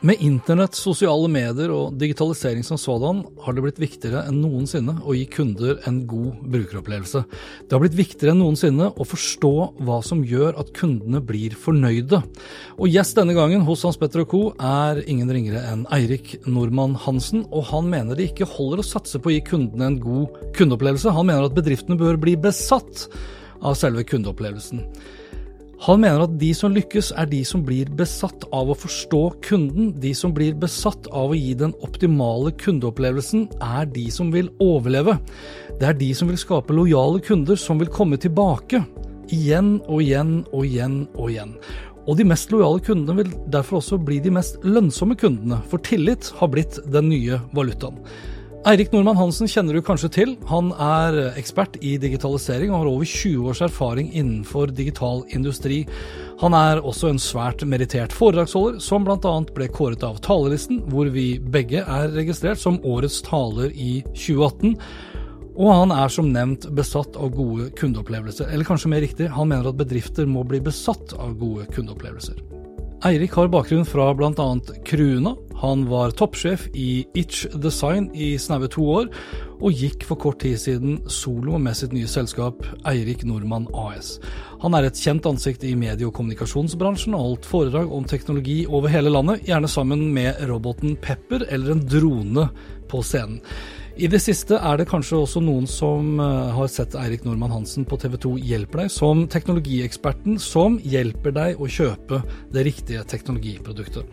[0.00, 5.12] Med internett, sosiale medier og digitalisering som sådan har det blitt viktigere enn noensinne å
[5.12, 7.20] gi kunder en god brukeropplevelse.
[7.68, 9.52] Det har blitt viktigere enn noensinne å forstå
[9.84, 12.22] hva som gjør at kundene blir fornøyde.
[12.80, 14.42] Og Gjest denne gangen hos Hans Petter og Co.
[14.56, 19.20] er ingen ringere enn Eirik Nordmann Hansen, og han mener det ikke holder å satse
[19.20, 21.12] på å gi kundene en god kundeopplevelse.
[21.12, 23.04] Han mener at bedriftene bør bli besatt
[23.60, 24.86] av selve kundeopplevelsen.
[25.80, 29.94] Han mener at de som lykkes, er de som blir besatt av å forstå kunden.
[30.02, 35.16] De som blir besatt av å gi den optimale kundeopplevelsen, er de som vil overleve.
[35.80, 38.82] Det er de som vil skape lojale kunder som vil komme tilbake.
[39.32, 41.54] Igjen og igjen og igjen og igjen.
[42.04, 46.28] Og de mest lojale kundene vil derfor også bli de mest lønnsomme kundene, for tillit
[46.40, 47.96] har blitt den nye valutaen.
[48.68, 50.32] Eirik Nordmann Hansen kjenner du kanskje til.
[50.50, 55.78] Han er ekspert i digitalisering og har over 20 års erfaring innenfor digital industri.
[56.42, 59.32] Han er også en svært merittert foredragsholder, som bl.a.
[59.56, 64.76] ble kåret av Talerlisten, hvor vi begge er registrert som årets taler i 2018.
[65.56, 68.52] Og han er som nevnt besatt av gode kundeopplevelser.
[68.52, 72.44] Eller kanskje mer riktig, han mener at bedrifter må bli besatt av gode kundeopplevelser.
[73.08, 74.50] Eirik har bakgrunn fra bl.a.
[74.84, 75.32] Kruna.
[75.60, 79.10] Han var toppsjef i Itch Design i snaue to år,
[79.60, 84.14] og gikk for kort tid siden solo med sitt nye selskap Eirik Nordmann AS.
[84.62, 88.88] Han er et kjent ansikt i medie- og kommunikasjonsbransjen og holdt foredrag om teknologi over
[88.92, 92.48] hele landet, gjerne sammen med roboten Pepper eller en drone
[92.88, 93.42] på scenen.
[94.00, 97.84] I det siste er det kanskje også noen som eh, har sett Eirik Normann Hansen
[97.84, 102.22] på TV 2 hjelper deg som teknologieksperten som hjelper deg å kjøpe
[102.54, 104.08] det riktige teknologiproduktet.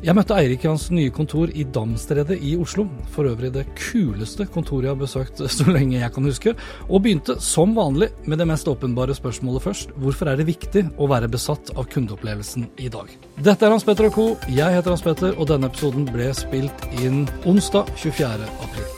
[0.00, 4.46] Jeg møtte Eirik i hans nye kontor i Damstredet i Oslo, for øvrig det kuleste
[4.48, 6.54] kontoret jeg har besøkt så lenge jeg kan huske,
[6.88, 9.92] og begynte som vanlig med det mest åpenbare spørsmålet først.
[10.00, 13.12] Hvorfor er det viktig å være besatt av kundeopplevelsen i dag?
[13.44, 14.24] Dette er Hans Petter og co.
[14.48, 18.48] Jeg heter Hans Petter, og denne episoden ble spilt inn onsdag 24.
[18.64, 18.88] april.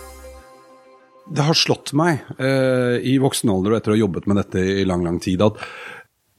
[1.35, 4.63] Det har slått meg eh, i voksen alder og etter å ha jobbet med dette
[4.63, 5.59] i lang, lang tid, at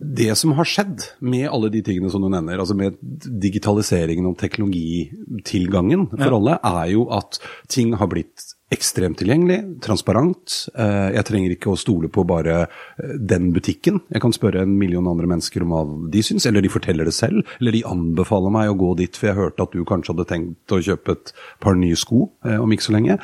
[0.04, 2.98] det som har skjedd med alle de tingene som du nevner, altså med
[3.44, 6.34] digitaliseringen og teknologitilgangen for ja.
[6.40, 7.40] alle, er jo at
[7.72, 10.56] ting har blitt ekstremt tilgjengelig, transparent.
[10.74, 14.02] Eh, jeg trenger ikke å stole på bare eh, den butikken.
[14.14, 17.16] Jeg kan spørre en million andre mennesker om hva de syns, eller de forteller det
[17.16, 17.44] selv.
[17.60, 20.76] Eller de anbefaler meg å gå dit, for jeg hørte at du kanskje hadde tenkt
[20.76, 23.20] å kjøpe et par nye sko eh, om ikke så lenge.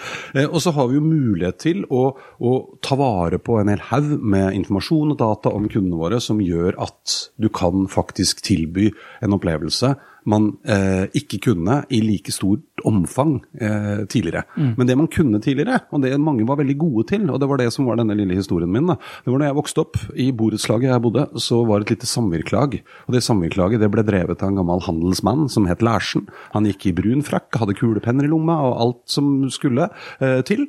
[0.50, 2.54] Og så har vi jo mulighet til å, å
[2.86, 6.78] ta vare på en hel haug med informasjon og data om kundene våre som gjør
[6.82, 8.90] at du kan faktisk tilby
[9.24, 9.96] en opplevelse
[10.28, 14.44] man eh, ikke kunne i like stort omfang eh, tidligere.
[14.56, 14.74] Mm.
[14.78, 17.62] Men det man kunne tidligere, og det mange var veldig gode til, og det var
[17.62, 18.98] det som var denne lille historien min, da.
[19.26, 22.12] det var da jeg vokste opp, i borettslaget jeg bodde, så var det et lite
[22.12, 22.80] samvirkelag.
[23.08, 26.28] Og det samvirkelaget det ble drevet av en gammel handelsmann som het Lærsen.
[26.54, 30.68] Han gikk i brun frakk, hadde kulepenner i lomma og alt som skulle eh, til.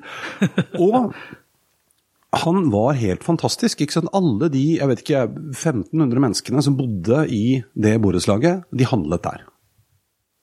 [0.81, 1.13] Og
[2.31, 3.81] han var helt fantastisk.
[3.81, 4.11] ikke sant?
[4.15, 5.23] Alle de jeg vet ikke,
[5.55, 9.47] 1500 menneskene som bodde i det borettslaget, de handlet der.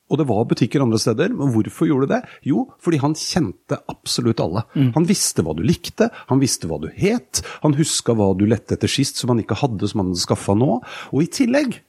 [0.07, 2.21] Og det var butikker andre steder, men hvorfor gjorde det?
[2.47, 4.63] Jo, fordi han kjente absolutt alle.
[4.75, 4.93] Mm.
[4.95, 8.77] Han visste hva du likte, han visste hva du het, han huska hva du lette
[8.77, 10.79] etter sist som han ikke hadde, som han hadde skaffa nå.
[11.11, 11.81] Og i tillegg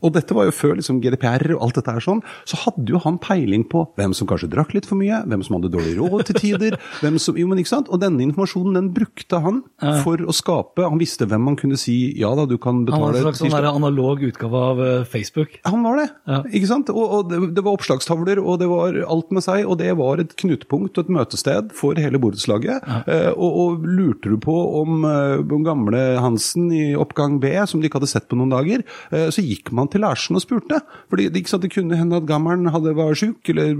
[0.00, 3.00] og dette var jo før liksom GDPR og alt dette her sånn, så hadde jo
[3.04, 6.26] han peiling på hvem som kanskje drakk litt for mye, hvem som hadde dårlig råd
[6.30, 6.76] til tider.
[7.02, 7.90] hvem som, jo, men ikke sant?
[7.92, 9.62] Og denne informasjonen den brukte han
[10.04, 13.14] for å skape Han visste hvem han kunne si ja da, du kan betale Han
[13.14, 15.58] var en slags sånn analog utgave av uh, Facebook?
[15.68, 16.40] Han var det, ja.
[16.48, 16.92] ikke sant?
[16.92, 20.22] Og, og det, det, var oppslagstavler, og det var alt med seg, og det var
[20.22, 22.86] et knutepunkt og et møtested for hele borettslaget.
[22.86, 23.00] Ja.
[23.06, 27.88] Uh, og, og, lurte du på om om gamle Hansen i oppgang B, som de
[27.88, 30.80] ikke hadde sett på noen dager, så gikk man til Larsen og spurte.
[31.12, 33.74] Fordi det, ikke sant, det kunne hende at gammelen hadde, var sjuk, eller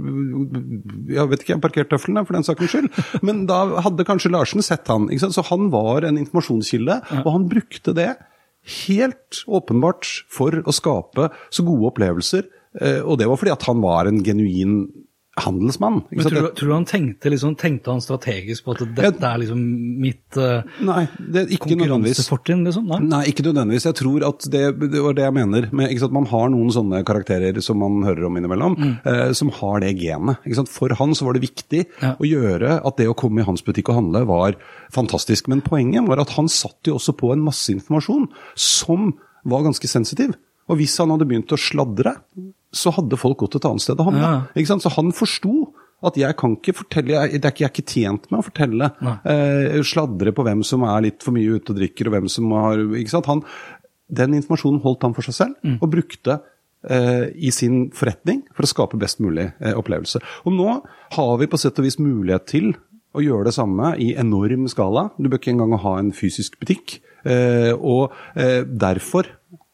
[1.11, 2.89] jeg vet ikke, parkert tøflene for den sakens skyld.
[3.25, 5.09] Men da hadde kanskje Larsen sett han.
[5.09, 8.13] ikke sant, Så han var en informasjonskilde, og han brukte det
[8.85, 12.49] helt åpenbart for å skape så gode opplevelser
[12.79, 14.85] Eh, og det var fordi at han var en genuin
[15.45, 16.01] handelsmann.
[16.09, 19.41] Men tror, du, tror du han tenkte, liksom, tenkte han strategisk på at dette er
[19.41, 19.61] liksom
[20.01, 22.65] mitt uh, nei, det er ikke konkurransefortrinn?
[22.67, 22.87] Liksom?
[22.91, 22.99] Nei?
[23.11, 23.21] nei?
[23.31, 23.87] ikke nødvendigvis.
[23.89, 25.69] Jeg tror at det, det var det jeg mener.
[26.01, 28.93] Sant, man har noen sånne karakterer som man hører om innimellom, mm.
[29.07, 30.47] uh, som har det genet.
[30.71, 32.13] For han så var det viktig ja.
[32.15, 34.59] å gjøre at det å komme i hans butikk og handle var
[34.93, 35.49] fantastisk.
[35.51, 38.29] Men poenget var at han satt jo også på en masse informasjon
[38.59, 39.11] som
[39.47, 40.35] var ganske sensitiv.
[40.69, 42.15] Og hvis han hadde begynt å sladre,
[42.71, 44.33] så hadde folk gått et annet sted å handle.
[44.55, 44.77] Ja.
[44.79, 45.71] Så han forsto
[46.07, 48.87] at jeg kan ikke fortelle, jeg, er ikke, jeg er ikke tjent med å fortelle,
[49.29, 52.47] eh, sladre på hvem som er litt for mye ute og drikker, og hvem som
[52.57, 53.29] har ikke sant?
[53.29, 53.43] Han,
[54.11, 55.77] Den informasjonen holdt han for seg selv, mm.
[55.77, 56.39] og brukte
[56.89, 60.23] eh, i sin forretning for å skape best mulig eh, opplevelse.
[60.49, 60.79] Og nå
[61.17, 62.73] har vi på sett og vis mulighet til
[63.15, 65.09] å gjøre det samme i enorm skala.
[65.19, 66.97] Du bør ikke engang ha en fysisk butikk.
[67.21, 68.15] Eh, og
[68.65, 69.27] derfor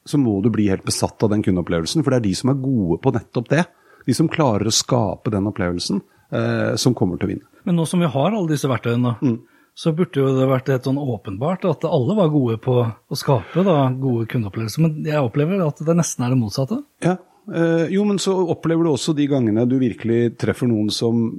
[0.07, 2.03] så må du bli helt besatt av den kundeopplevelsen.
[2.03, 3.65] For det er de som er gode på nettopp det.
[4.07, 6.01] De som klarer å skape den opplevelsen,
[6.31, 7.47] eh, som kommer til å vinne.
[7.67, 9.37] Men nå som vi har alle disse verktøyene, mm.
[9.75, 13.65] så burde jo det vært helt sånn åpenbart at alle var gode på å skape
[13.67, 14.85] da, gode kundeopplevelser.
[14.85, 16.79] Men jeg opplever at det nesten er det motsatte.
[17.03, 17.17] Ja,
[17.53, 21.29] eh, jo, men så opplever du også de gangene du virkelig treffer noen som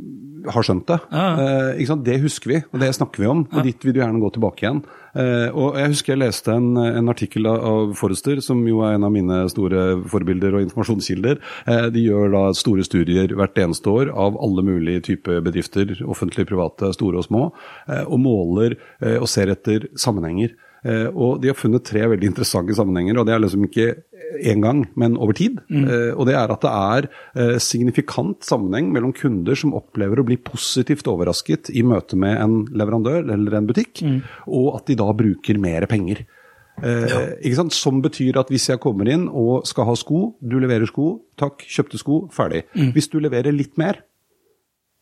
[0.48, 0.96] har skjønt det.
[1.10, 1.74] Ja.
[1.74, 3.42] Eh, det husker vi, og det snakker vi om.
[3.50, 4.82] Og dit vil du gjerne gå tilbake igjen.
[5.18, 9.06] Uh, og Jeg husker jeg leste en, en, artikkel av Forrester, som jo er en
[9.08, 11.40] av mine store forbilder og informasjonskilder.
[11.90, 16.92] De gjør da store studier hvert eneste år av alle mulige typer bedrifter, offentlige, private,
[16.94, 17.42] store og små,
[18.04, 18.78] og måler
[19.16, 20.54] og ser etter sammenhenger.
[20.86, 23.88] Eh, og De har funnet tre veldig interessante sammenhenger, og det er liksom ikke
[24.44, 25.58] én gang, men over tid.
[25.72, 25.84] Mm.
[25.84, 30.26] Eh, og det er at det er eh, signifikant sammenheng mellom kunder som opplever å
[30.28, 34.18] bli positivt overrasket i møte med en leverandør eller en butikk, mm.
[34.46, 36.26] og at de da bruker mer penger.
[36.78, 37.24] Ja.
[37.74, 41.64] Som betyr at hvis jeg kommer inn og skal ha sko, du leverer sko, takk,
[41.66, 42.68] kjøpte sko, ferdig.
[42.78, 42.92] Mm.
[42.94, 43.98] Hvis du leverer litt mer,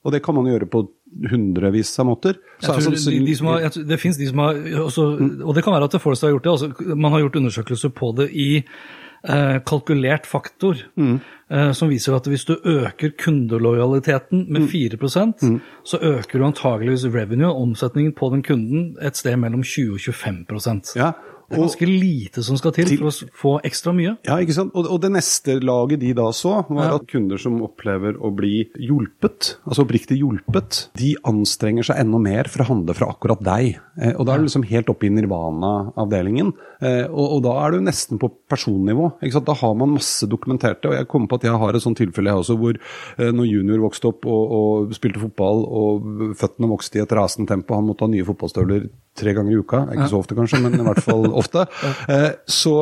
[0.01, 0.87] og det kan man gjøre på
[1.31, 2.37] hundrevis av måter.
[2.61, 5.07] De, de har, det finnes de som har også,
[5.47, 6.55] Og det kan være at Forrest har gjort det.
[6.57, 10.83] Altså, man har gjort undersøkelser på det i eh, kalkulert faktor.
[10.97, 11.19] Mm.
[11.51, 15.35] Eh, som viser at hvis du øker kundelojaliteten med 4 mm.
[15.43, 15.61] mm.
[15.85, 20.97] så øker du antageligvis revenue, omsetningen på den kunden, et sted mellom 20 og 25
[20.97, 21.13] ja,
[21.47, 24.17] det er ganske lite som skal til, for å få ekstra mye.
[24.27, 24.73] Ja, ikke sant.
[24.75, 26.97] Og, og det neste laget de da så, var ja.
[26.99, 32.51] at kunder som opplever å bli hjulpet, altså oppriktig hjulpet, de anstrenger seg enda mer
[32.51, 33.79] for å handle fra akkurat deg.
[34.01, 36.53] Eh, og da er du liksom helt oppe i nirvana-avdelingen.
[36.83, 39.13] Eh, og, og, da er du nesten på personnivå.
[39.21, 39.47] ikke sant?
[39.47, 40.91] Da har man masse dokumenterte.
[40.91, 43.53] Og jeg kommer på at jeg har et sånt tilfelle jeg også, hvor eh, når
[43.53, 47.87] junior vokste opp og, og spilte fotball, og føttene vokste i et rasende tempo, han
[47.87, 51.03] måtte ha nye fotballstøvler tre ganger i uka, ikke så ofte kanskje, men i hvert
[51.05, 51.67] fall ofte,
[52.13, 52.77] eh, så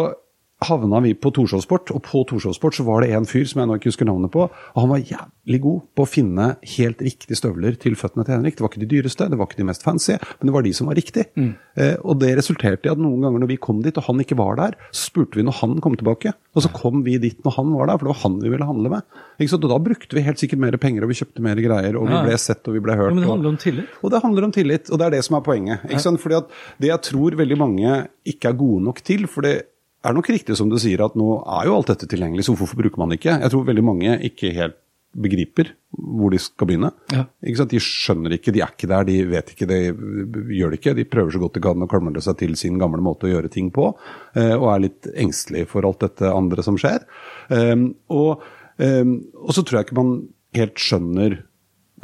[0.69, 3.78] havna vi på Torshov-sport, og på Torshov-sport så var det en fyr som jeg nå
[3.78, 7.78] ikke husker navnet på, og han var jævlig god på å finne helt riktige støvler
[7.81, 8.56] til føttene til Henrik.
[8.58, 10.75] Det var ikke de dyreste, det var ikke de mest fancy, men det var de
[10.76, 11.28] som var riktige.
[11.38, 11.52] Mm.
[11.81, 14.38] Eh, og det resulterte i at noen ganger når vi kom dit og han ikke
[14.38, 16.34] var der, så spurte vi når han kom tilbake.
[16.55, 18.69] Og så kom vi dit når han var der, for det var han vi ville
[18.69, 19.20] handle med.
[19.38, 19.67] Ikke sant?
[19.67, 22.22] Og da brukte vi helt sikkert mer penger, og vi kjøpte mer greier, og vi
[22.28, 23.10] ble sett og vi ble hørt.
[23.10, 23.99] Ja, men det handler om tillit?
[23.99, 25.87] Og, og det handler om tillit, og det er det som er poenget.
[25.90, 26.22] Ikke sant?
[26.22, 28.00] Fordi at det jeg tror veldig mange
[28.34, 29.56] ikke er gode nok til, for det
[30.04, 32.54] er det nok riktig som du sier at nå er jo alt dette tilgjengelig, så
[32.58, 33.38] hvorfor bruker man det ikke?
[33.40, 34.80] Jeg tror veldig mange ikke helt
[35.14, 36.90] begriper hvor de skal begynne.
[37.14, 37.24] Ja.
[37.40, 39.79] De skjønner ikke, de er ikke der, de vet ikke, de
[40.58, 40.96] gjør det ikke.
[40.98, 43.52] De prøver så godt de kan å klamre seg til sin gamle måte å gjøre
[43.52, 43.93] ting på,
[44.34, 47.06] eh, og er litt engstelige for alt dette andre som skjer.
[47.55, 48.43] Ehm, og,
[48.82, 50.17] ehm, og så tror jeg ikke man
[50.58, 51.38] helt skjønner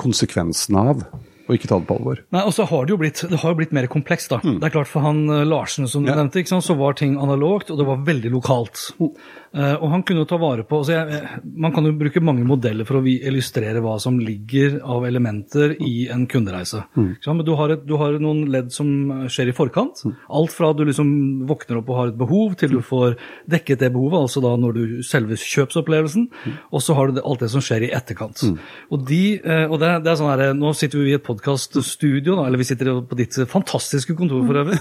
[0.01, 1.05] konsekvensen av
[1.51, 2.23] og ikke ta det på alvor.
[2.31, 4.39] Nei, og så har det jo blitt, det har jo blitt mer komplekst, da.
[4.45, 4.61] Mm.
[4.63, 6.19] Det er klart For han eh, Larsen som du ja.
[6.19, 8.91] nevnte, så var ting analogt, og det var veldig lokalt.
[9.03, 9.11] Mm.
[9.51, 12.87] Uh, og han kunne ta vare på altså jeg, Man kan jo bruke mange modeller
[12.87, 16.85] for å illustrere hva som ligger av elementer i en kundereise.
[16.95, 17.09] Mm.
[17.27, 20.05] Men du har, et, du har, noen ledd som skjer i forkant.
[20.07, 20.15] Mm.
[20.39, 21.11] Alt fra du liksom
[21.51, 22.87] våkner opp og har et behov, til du mm.
[22.93, 23.17] får
[23.51, 26.29] dekket det behovet, altså da når du selve kjøpsopplevelsen.
[26.31, 26.55] Mm.
[26.71, 28.45] Og så har du alt det som skjer i etterkant.
[28.47, 28.55] Mm.
[28.95, 32.39] Og, de, uh, og det, det, er sånn her, Nå sitter vi i et podkaststudio,
[32.45, 34.79] eller vi sitter på ditt fantastiske kontor for øvrig.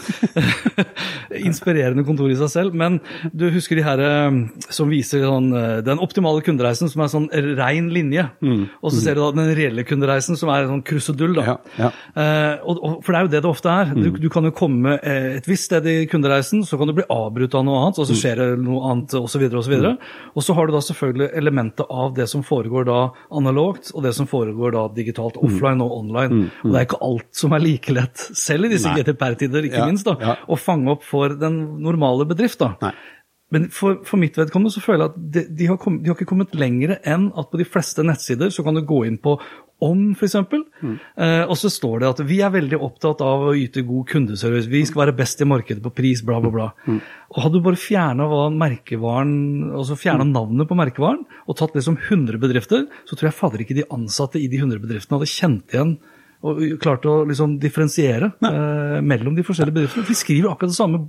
[1.50, 2.78] Inspirerende kontor i seg selv.
[2.78, 3.02] Men
[3.34, 4.06] du husker de her
[4.68, 8.26] som viser sånn, eh, den optimale kundereisen som er sånn rein linje.
[8.44, 8.66] Mm.
[8.84, 11.36] Og så ser du da den reelle kundereisen som er en sånn krusedull.
[11.38, 11.46] da.
[11.48, 11.90] Ja, ja.
[12.14, 13.94] Eh, og, og, for det er jo det det ofte er.
[13.94, 14.02] Mm.
[14.04, 17.08] Du, du, kan jo komme eh, et visst sted i kundereisen, så kan du bli
[17.14, 18.22] avbrutt av noe annet, og så mm.
[18.22, 19.46] skjer det noe annet osv.
[19.50, 20.34] Og, så videre, mm.
[20.36, 23.00] og så har du da selvfølgelig elementet av det som foregår da
[23.36, 25.46] analogt, og det som foregår da digitalt mm.
[25.48, 26.42] offline og online.
[26.42, 26.50] Mm.
[26.64, 29.88] Og det er ikke alt som er like lett, selv i disse GTPR-tider, ikke ja,
[29.90, 32.62] minst, da, å fange opp for den normale bedrift.
[32.62, 32.74] da.
[32.84, 32.94] Nei.
[33.54, 36.18] Men for, for, mitt vedkommende så føler jeg at de, de, har kommet, de, har
[36.18, 39.40] ikke kommet lenger enn at på de fleste nettsider så kan du gå inn på
[39.86, 40.36] om, f.eks.
[40.84, 40.96] Mm.
[41.24, 44.70] Eh, og så står det at vi er veldig opptatt av å yte god kundeservice.
[44.70, 46.68] Vi skal være best i markedet på pris, bla, bla, bla.
[46.86, 47.00] Mm.
[47.32, 48.28] Og Hadde du bare fjerna
[48.60, 49.34] merkevaren,
[49.80, 50.36] altså fjerna mm.
[50.36, 53.88] navnet på merkevaren og tatt det som 100 bedrifter, så tror jeg fader ikke de
[53.96, 55.98] ansatte i de 100 bedriftene hadde kjent igjen
[56.40, 60.08] og klart å liksom differensiere eh, mellom de forskjellige bedriftene.
[60.08, 61.02] De skriver akkurat det samme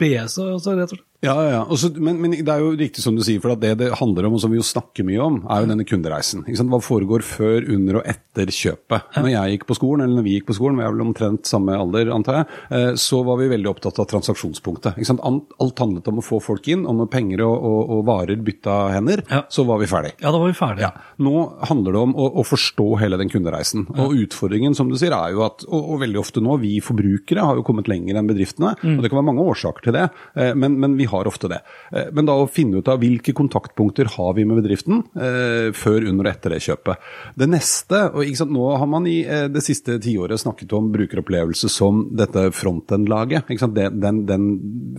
[0.00, 1.08] BS-et, altså, rett og slett.
[1.24, 1.62] Ja, ja.
[1.64, 4.36] Også, men, men, det er jo riktig som du sier, for det det handler om,
[4.36, 6.44] og som vi jo snakker mye om, er jo denne kundereisen.
[6.44, 9.10] Hva foregår før, under og etter kjøpet.
[9.16, 11.48] Når jeg gikk på skolen, eller når vi gikk på skolen, vi er vel omtrent
[11.48, 15.00] samme alder, antar jeg, eh, så var vi veldig opptatt av transaksjonspunktet.
[15.24, 18.78] Alt handlet om å få folk inn, og når penger og, og, og varer bytta
[18.94, 19.44] hender, ja.
[19.52, 20.14] så var vi ferdig.
[20.18, 20.84] Ja, da var vi ferdig.
[20.86, 20.92] Ja.
[21.24, 23.86] Nå handler det om å, å forstå hele den kundereisen.
[23.94, 27.46] Og utfordringen, som du sier, er jo at, og, og, veldig ofte nå, vi forbrukere
[27.46, 28.96] har jo kommet lenger enn bedriftene, mm.
[28.96, 30.08] og det kan være mange årsaker til det,
[30.40, 31.60] eh, men, men vi har ofte det.
[31.92, 36.08] Eh, men da å finne ut av hvilke kontaktpunkter har vi med bedriften eh, før,
[36.10, 37.08] under og etter det kjøpet.
[37.38, 41.70] Det neste, og sant, Nå har man i eh, det siste tiåret snakket om brukeropplevelse
[41.72, 43.50] som dette frontend-laget.
[43.74, 44.50] Den, den,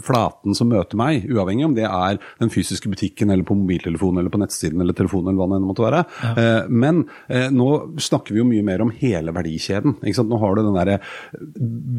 [0.05, 4.33] flaten som møter meg, uavhengig om det er den fysiske butikken eller på mobiltelefonen eller
[4.33, 6.01] på nettsiden eller telefonen eller hva det måtte være.
[6.21, 6.45] Ja.
[6.67, 7.03] Men
[7.55, 7.69] nå
[8.01, 9.97] snakker vi jo mye mer om hele verdikjeden.
[10.03, 10.97] Nå har du den derre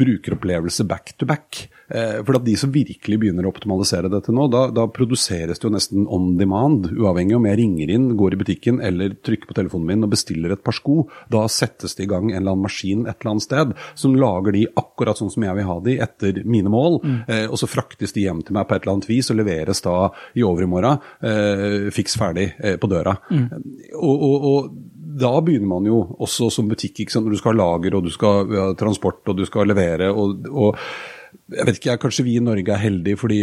[0.02, 1.62] brukeropplevelse back to back.
[1.88, 5.72] For at de som virkelig begynner å optimalisere dette nå, da, da, produseres det jo
[5.74, 6.88] nesten on demand.
[6.94, 10.54] Uavhengig om jeg ringer inn, går i butikken eller trykker på telefonen min og bestiller
[10.54, 11.06] et par sko.
[11.32, 14.56] Da settes det i gang en eller annen maskin et eller annet sted som lager
[14.56, 17.00] de akkurat sånn som jeg vil ha de etter mine mål.
[17.02, 17.18] Mm.
[17.26, 19.82] Eh, og så fraktes de hjem til meg på et eller annet vis og leveres
[19.84, 19.96] da
[20.36, 23.16] i overmorgen eh, fiks ferdig eh, på døra.
[23.30, 23.48] Mm.
[23.96, 24.70] Og, og, og
[25.16, 28.50] da begynner man jo også som butikk, når du skal ha lager og du skal
[28.52, 30.10] ha transport og du skal levere.
[30.12, 30.82] og, og
[31.46, 33.38] jeg vet ikke, Kanskje vi i Norge er heldige fordi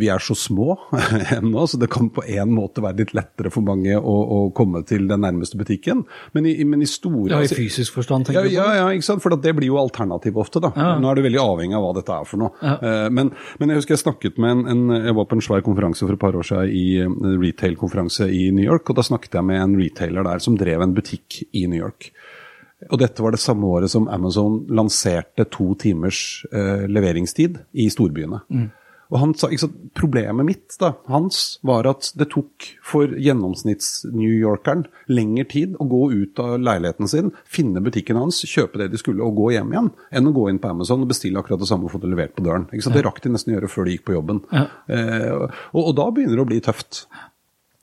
[0.00, 0.72] vi er så små
[1.36, 4.80] ennå, så det kan på en måte være litt lettere for mange å, å komme
[4.88, 6.04] til den nærmeste butikken.
[6.32, 8.78] Men i, men i store Ja, I fysisk forstand, tenker du ja, på?
[8.80, 9.24] Ja, ikke sant?
[9.24, 10.62] for det blir jo alternativet ofte.
[10.64, 10.72] da.
[10.76, 10.90] Ja.
[11.02, 12.56] Nå er du veldig avhengig av hva dette er for noe.
[12.64, 12.76] Ja.
[12.80, 15.64] Eh, men, men, jeg husker jeg snakket med en, en, Jeg var på en svær
[15.66, 19.36] konferanse for et par år siden i en retail-konferanse i New York, og da snakket
[19.36, 22.14] jeg med en retailer der som drev en butikk i New York.
[22.90, 28.42] Og dette var det samme året som Amazon lanserte to timers eh, leveringstid i storbyene.
[28.50, 28.70] Mm.
[29.12, 34.86] Og han sa, sant, Problemet mitt da, hans var at det tok for gjennomsnitts-New Yorkeren
[35.12, 39.24] lengre tid å gå ut av leiligheten sin, finne butikken hans, kjøpe det de skulle
[39.24, 41.88] og gå hjem igjen, enn å gå inn på Amazon og bestille akkurat det samme
[41.88, 42.64] og få det levert på døren.
[42.72, 42.96] Sant?
[42.96, 44.40] Det rakk de nesten å gjøre før de gikk på jobben.
[44.48, 44.64] Ja.
[44.88, 47.04] Eh, og, og da begynner det å bli tøft.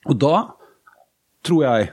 [0.09, 0.35] Og da
[1.45, 1.91] tror jeg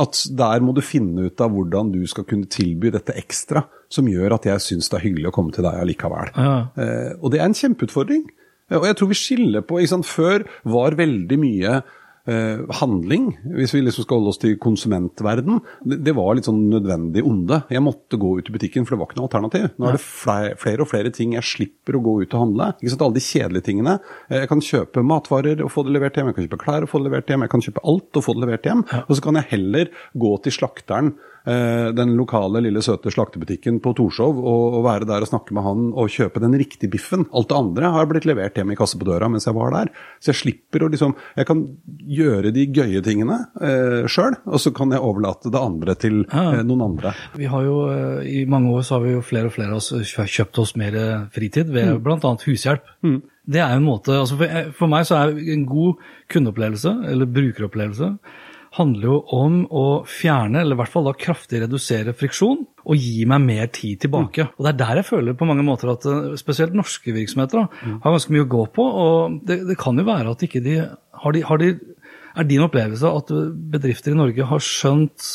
[0.00, 4.08] at der må du finne ut av hvordan du skal kunne tilby dette ekstra, som
[4.08, 6.32] gjør at jeg syns det er hyggelig å komme til deg allikevel.
[6.32, 6.54] Ja.
[6.80, 8.24] Eh, og det er en kjempeutfordring.
[8.72, 10.08] Og jeg tror vi skiller på ikke sant?
[10.08, 11.74] Før var veldig mye
[12.28, 16.60] eh, handling, hvis vi liksom skal holde oss til konsumentverden, det, det, var litt sånn
[16.70, 17.62] nødvendig onde.
[17.72, 19.66] Jeg måtte gå ut i butikken, for det var ikke noe alternativ.
[19.76, 22.70] Nå er det flere, flere og flere ting jeg slipper å gå ut og handle.
[22.80, 23.98] Ikke sant, Alle de kjedelige tingene.
[24.28, 26.92] Eh, jeg kan kjøpe matvarer og få det levert hjem, jeg kan kjøpe klær og
[26.92, 28.86] få det levert hjem, jeg kan kjøpe alt og få det levert hjem.
[29.02, 29.92] Og så kan jeg heller
[30.26, 35.30] gå til slakteren den lokale, lille, søte slaktebutikken på Torshov og, og, være der og
[35.30, 37.24] snakke med han og kjøpe den riktige biffen.
[37.34, 39.90] Alt det andre har blitt levert hjem i kasse på døra mens jeg var der.
[40.22, 41.64] Så jeg slipper å liksom Jeg kan
[42.12, 46.62] gjøre de gøye tingene eh, sjøl, og så kan jeg overlate det andre til eh,
[46.66, 47.14] noen andre.
[47.38, 49.80] Vi har jo, eh, I mange år så har vi jo flere og flere av
[49.80, 49.92] oss
[50.36, 50.96] kjøpt oss mer
[51.34, 52.02] fritid ved mm.
[52.04, 52.34] bl.a.
[52.46, 52.88] hushjelp.
[53.06, 53.20] Mm.
[53.52, 58.12] Det er en måte, altså for, for meg så er en god kundeopplevelse, eller brukeropplevelse,
[58.76, 63.26] handler jo om å fjerne, eller i hvert fall da kraftig redusere friksjon, og gi
[63.28, 64.46] meg mer tid tilbake.
[64.48, 64.54] Mm.
[64.56, 67.66] Og Det er der jeg føler på mange måter at eh, spesielt norske virksomheter da,
[67.68, 67.98] mm.
[68.04, 68.86] har ganske mye å gå på.
[69.04, 71.74] og Det, det kan jo være at ikke de har, de har de
[72.32, 73.28] Er din opplevelse at
[73.74, 75.26] bedrifter i Norge har skjønt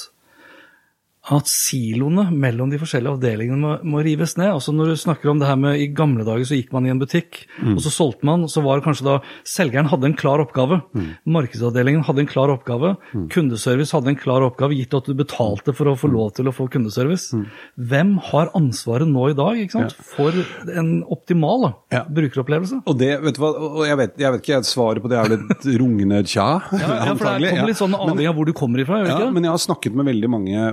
[1.33, 4.47] at siloene mellom de forskjellige avdelingene må, må, rives ned.
[4.53, 6.91] Altså Når du snakker om det her med i gamle dager så gikk man i
[6.93, 7.73] en butikk, mm.
[7.75, 9.17] og så solgte man, så var det kanskje da
[9.47, 10.79] selgeren hadde en klar oppgave.
[10.95, 11.09] Mm.
[11.35, 12.93] Markedsavdelingen hadde en klar oppgave.
[13.11, 13.25] Mm.
[13.33, 16.55] Kundeservice hadde en klar oppgave, gitt at du betalte for å få lov til å
[16.55, 17.35] få kundeservice.
[17.35, 17.43] Mm.
[17.91, 19.83] Hvem har ansvaret nå i dag ikke?
[19.87, 20.07] Ja.
[20.15, 20.35] for
[20.79, 22.03] en optimal da, ja.
[22.07, 22.81] brukeropplevelse?
[22.87, 25.27] Og det, vet du hva, og jeg vet, jeg vet ikke, svaret på det er
[25.27, 26.47] vel et rungende tja.
[26.71, 29.03] ja, ja, for det kommer litt sånn avhengig av hvor du kommer ifra.
[29.03, 30.65] Ja, men jeg har snakket med veldig mange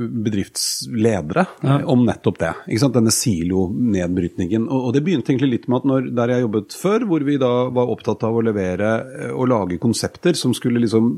[0.00, 1.76] bedriftsledere ja.
[1.90, 2.52] om nettopp det.
[2.90, 4.66] Denne silonedbrytningen.
[4.68, 7.36] Og, og, det begynte egentlig litt med at når, der jeg jobbet før, hvor vi
[7.40, 8.90] da var opptatt av å levere
[9.20, 11.12] eh, og lage konsepter som skulle liksom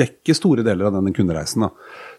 [0.00, 1.70] dekke store deler av denne kundereisen, da,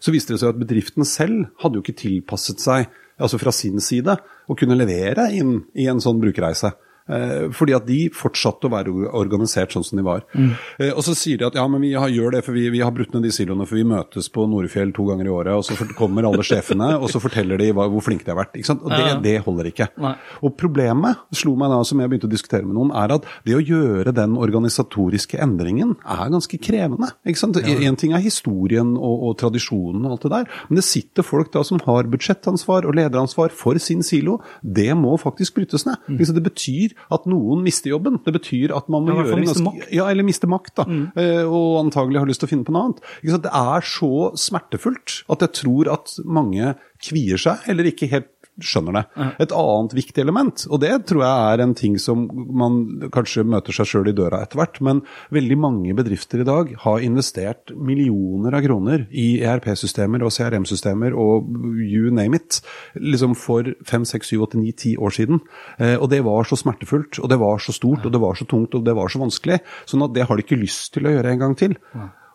[0.02, 2.88] så viste det seg at bedriften selv hadde jo ikke tilpasset seg,
[3.22, 4.16] altså fra sin side,
[4.48, 6.72] å kunne levere inn i en sånn brukerreise.
[7.10, 10.22] Eh, fordi at de fortsatte å være organisert sånn som de var.
[10.38, 10.52] Mm.
[10.78, 12.82] Eh, og så sier de at ja, men vi har, gjør det for vi, vi
[12.84, 15.66] har brutt ned de siloene for vi møtes på Nordfjell to ganger i året, og
[15.66, 18.54] så kommer alle sjefene og så forteller de hva, hvor flinke de har vært.
[18.58, 18.84] ikke sant?
[18.86, 19.88] Og det, det holder ikke.
[20.02, 20.14] Nei.
[20.46, 23.56] Og problemet slo meg da, som jeg begynte å diskutere med noen, er at det
[23.58, 27.10] å gjøre den organisatoriske endringen er ganske krevende.
[27.26, 27.58] ikke sant?
[27.66, 27.76] Ja.
[27.88, 31.50] En ting er historien og, og tradisjonen og alt det der, men det sitter folk
[31.54, 34.38] da som har budsjettansvar og lederansvar for sin silo.
[34.62, 35.98] Det må faktisk brytes ned.
[36.06, 36.20] Mm.
[36.32, 38.20] Det betyr at noen mister jobben.
[38.24, 39.88] Det betyr at man må gjøre miste makt.
[39.94, 40.86] Ja, eller miste makt, da.
[40.88, 41.04] Mm.
[41.16, 43.02] Eh, og antagelig har lyst til å finne på noe annet.
[43.42, 48.30] Det er så smertefullt at jeg tror at mange kvier seg, eller ikke helt
[48.60, 49.02] skjønner det.
[49.40, 53.74] Et annet viktig element, og det tror jeg er en ting som man kanskje møter
[53.74, 55.00] seg sjøl i døra etter hvert, men
[55.32, 61.48] veldig mange bedrifter i dag har investert millioner av kroner i ERP-systemer og CRM-systemer og
[61.80, 62.60] you name it,
[63.00, 65.40] liksom for fem, seks, syv, åtte, ni, ti år siden.
[65.78, 68.48] Eh, og det var så smertefullt, og det var så stort, og det var så
[68.48, 69.62] tungt, og det var så vanskelig.
[69.88, 71.78] Sånn at det har de ikke lyst til å gjøre en gang til.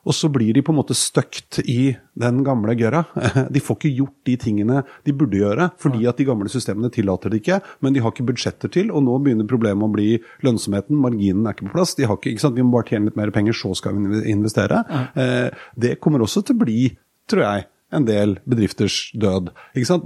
[0.07, 3.03] Og så blir de på en måte støkt i den gamle gørra.
[3.53, 7.31] De får ikke gjort de tingene de burde gjøre, fordi at de gamle systemene tillater
[7.31, 7.59] det ikke.
[7.83, 10.97] Men de har ikke budsjetter til, og nå begynner problemet å bli lønnsomheten.
[10.99, 11.95] Marginen er ikke på plass.
[11.99, 12.57] De har ikke, ikke sant?
[12.57, 14.83] Vi må bare tjene litt mer penger, så skal vi investere.
[15.15, 16.81] Eh, det kommer også til å bli,
[17.29, 19.51] tror jeg, en del bedrifters død.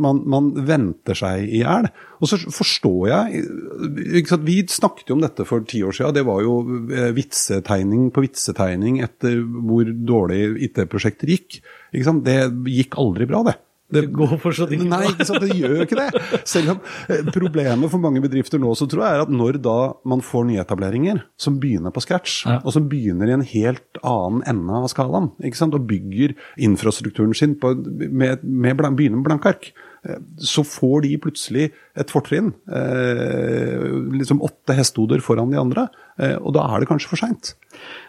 [0.03, 1.87] Man, man, venter seg i hjel.
[2.21, 3.41] Og så forstår jeg
[4.45, 6.15] Vi snakket jo om dette for ti år siden.
[6.19, 6.59] Det var jo
[6.93, 11.61] eh, vitsetegning på vitsetegning etter hvor dårlig IT-prosjekter gikk.
[11.91, 13.57] Det gikk aldri bra, det.
[13.91, 14.87] Det går fortsatt ikke.
[14.91, 16.23] Nei, ikke sant, det gjør jo ikke det.
[16.47, 16.81] Selv om
[17.11, 20.47] eh, Problemet for mange bedrifter nå så tror jeg er at når da man får
[20.49, 22.59] nyetableringer som begynner på scratch, ja.
[22.63, 27.35] og som begynner i en helt annen ende av skalaen, ikke sant, og bygger infrastrukturen
[27.37, 29.71] sin på, med, med, begynner med blanke ark,
[30.41, 31.67] så får de plutselig
[31.99, 32.49] et fortrinn.
[32.73, 33.83] Eh,
[34.17, 35.85] liksom åtte hestehoder foran de andre.
[36.17, 37.53] Eh, og da er det kanskje for seint.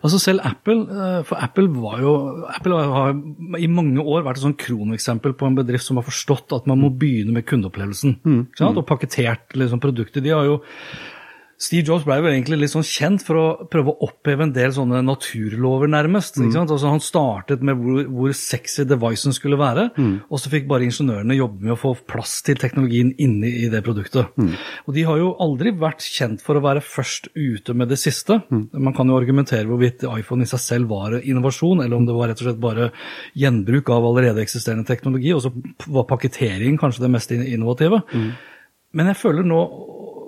[0.01, 0.87] Altså selv Apple,
[1.29, 2.15] for Apple var jo
[2.51, 3.13] Apple har
[3.61, 6.81] i mange år vært et sånn kroneksempel på en bedrift som har forstått at man
[6.81, 8.19] må begynne med kundeopplevelsen.
[8.25, 8.43] Mm.
[8.73, 10.25] Og pakketert liksom, produkter.
[10.25, 10.63] De har jo
[11.63, 14.73] Steve Jobs ble jo egentlig litt sånn kjent for å prøve å oppheve en del
[14.75, 16.41] sånne naturlover, nærmest.
[16.43, 16.51] Mm.
[16.65, 20.15] Altså, han startet med hvor, hvor sexy devicen skulle være, mm.
[20.27, 23.85] og så fikk bare ingeniørene jobbe med å få plass til teknologien inni i det
[23.87, 24.35] produktet.
[24.35, 24.57] Mm.
[24.89, 28.41] Og de har jo aldri vært kjent for å være først ute med det siste.
[28.51, 28.67] Mm.
[28.89, 32.33] Man kan jo argumentere hvorvidt iPhone i seg selv var innovasjon, eller om det var
[32.33, 32.91] rett og slett bare
[33.39, 35.55] gjenbruk av allerede eksisterende teknologi, og så
[35.95, 38.03] var pakketering kanskje det mest innovative.
[38.11, 38.33] Mm.
[38.99, 39.61] Men jeg føler nå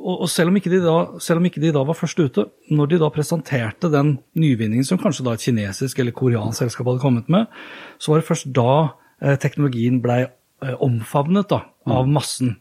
[0.04, 3.08] og, selv, om da, selv, om ikke de da var først ute, når de da
[3.12, 7.48] presenterte den nyvinningen som kanskje da et kinesisk eller koreansk selskap hadde kommet med,
[7.96, 8.74] så var det først da
[9.22, 12.12] eh, teknologien blei eh, omfavnet da, av mm.
[12.18, 12.52] massen.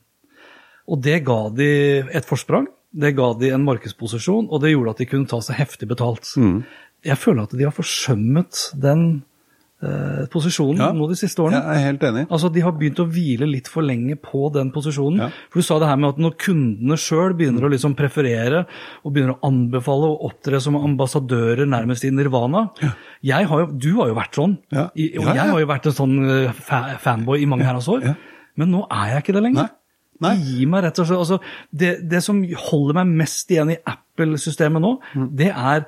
[0.88, 1.70] Og det ga de
[2.16, 5.60] et forsprang, det ga de en markedsposisjon, og det gjorde at de kunne ta seg
[5.60, 6.30] heftig betalt.
[6.40, 6.62] Mm.
[7.04, 9.24] Jeg føler at de har forsømmet den
[10.34, 11.60] posisjonen ja, nå de siste årene.
[11.62, 12.24] Jeg er helt enig.
[12.30, 15.26] Altså, De har begynt å hvile litt for lenge på den posisjonen.
[15.26, 15.30] Ja.
[15.52, 18.64] For Du sa det her med at når kundene sjøl begynner å liksom preferere
[19.04, 22.94] og begynner å anbefale å opptre som ambassadører nærmest i nirvana ja.
[23.44, 26.18] har jo, Du har jo vært sånn, og jeg har jo vært en sånn
[26.58, 28.14] fa fanboy i mange herrens år.
[28.60, 29.68] Men nå er jeg ikke det lenger.
[29.68, 29.83] Nei.
[30.24, 30.34] Nei.
[30.44, 34.84] Gi meg rett og slett, altså, det, det, som holder meg mest igjen i Apple-systemet
[34.84, 35.28] nå, mm.
[35.40, 35.84] det er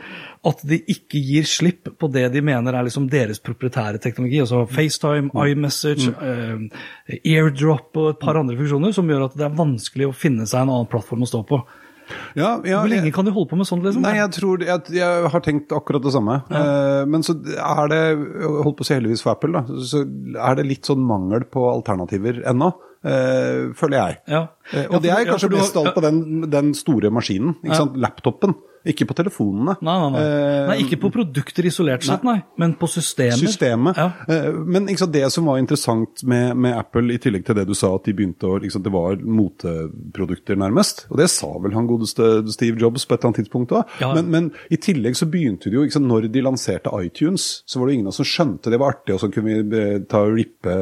[0.45, 4.41] at de ikke gir slipp på det de mener er liksom deres proprietære teknologi.
[4.43, 5.39] altså FaceTime, mm.
[5.45, 6.67] iMessage, mm.
[6.67, 10.47] uh, AirDrop og et par andre funksjoner som gjør at det er vanskelig å finne
[10.49, 11.63] seg en annen plattform å stå på.
[12.37, 13.85] Ja, ja, Hvor lenge kan de holde på med sånt?
[13.85, 14.03] Liksom?
[14.05, 16.39] Nei, jeg tror, jeg, jeg, har tenkt akkurat det samme.
[16.51, 16.61] Ja.
[16.61, 18.01] Uh, men så er det,
[18.65, 21.65] holdt på å si heldigvis for Apple, da, så er det litt sånn mangel på
[21.71, 22.73] alternativer ennå.
[23.05, 24.15] Uh, føler jeg.
[24.33, 24.39] Ja.
[24.73, 27.99] Uh, og det er kanskje mest alt på den, den store maskinen, ikke sant?
[28.01, 28.55] laptopen.
[28.85, 29.75] Ikke på telefonene.
[29.85, 30.21] Nei, nei, nei.
[30.21, 33.39] Eh, nei Ikke på produkter isolert sett, nei, men på systemer.
[33.39, 33.97] Systemet.
[33.97, 34.11] Ja.
[34.29, 37.73] Eh, men liksom, det som var interessant med, med, Apple, i tillegg til det du
[37.77, 41.05] sa, at de begynte å liksom, Det var moteprodukter, nærmest.
[41.09, 43.95] Og det sa vel han godeste Steve Jobs på et eller annet tidspunkt òg.
[44.03, 44.11] Ja.
[44.17, 47.89] Men, men, i tillegg så begynte det jo liksom, Når de lanserte iTunes, så var
[47.89, 50.73] det ingen som skjønte det var artig, og så kunne vi eh, ta og rippe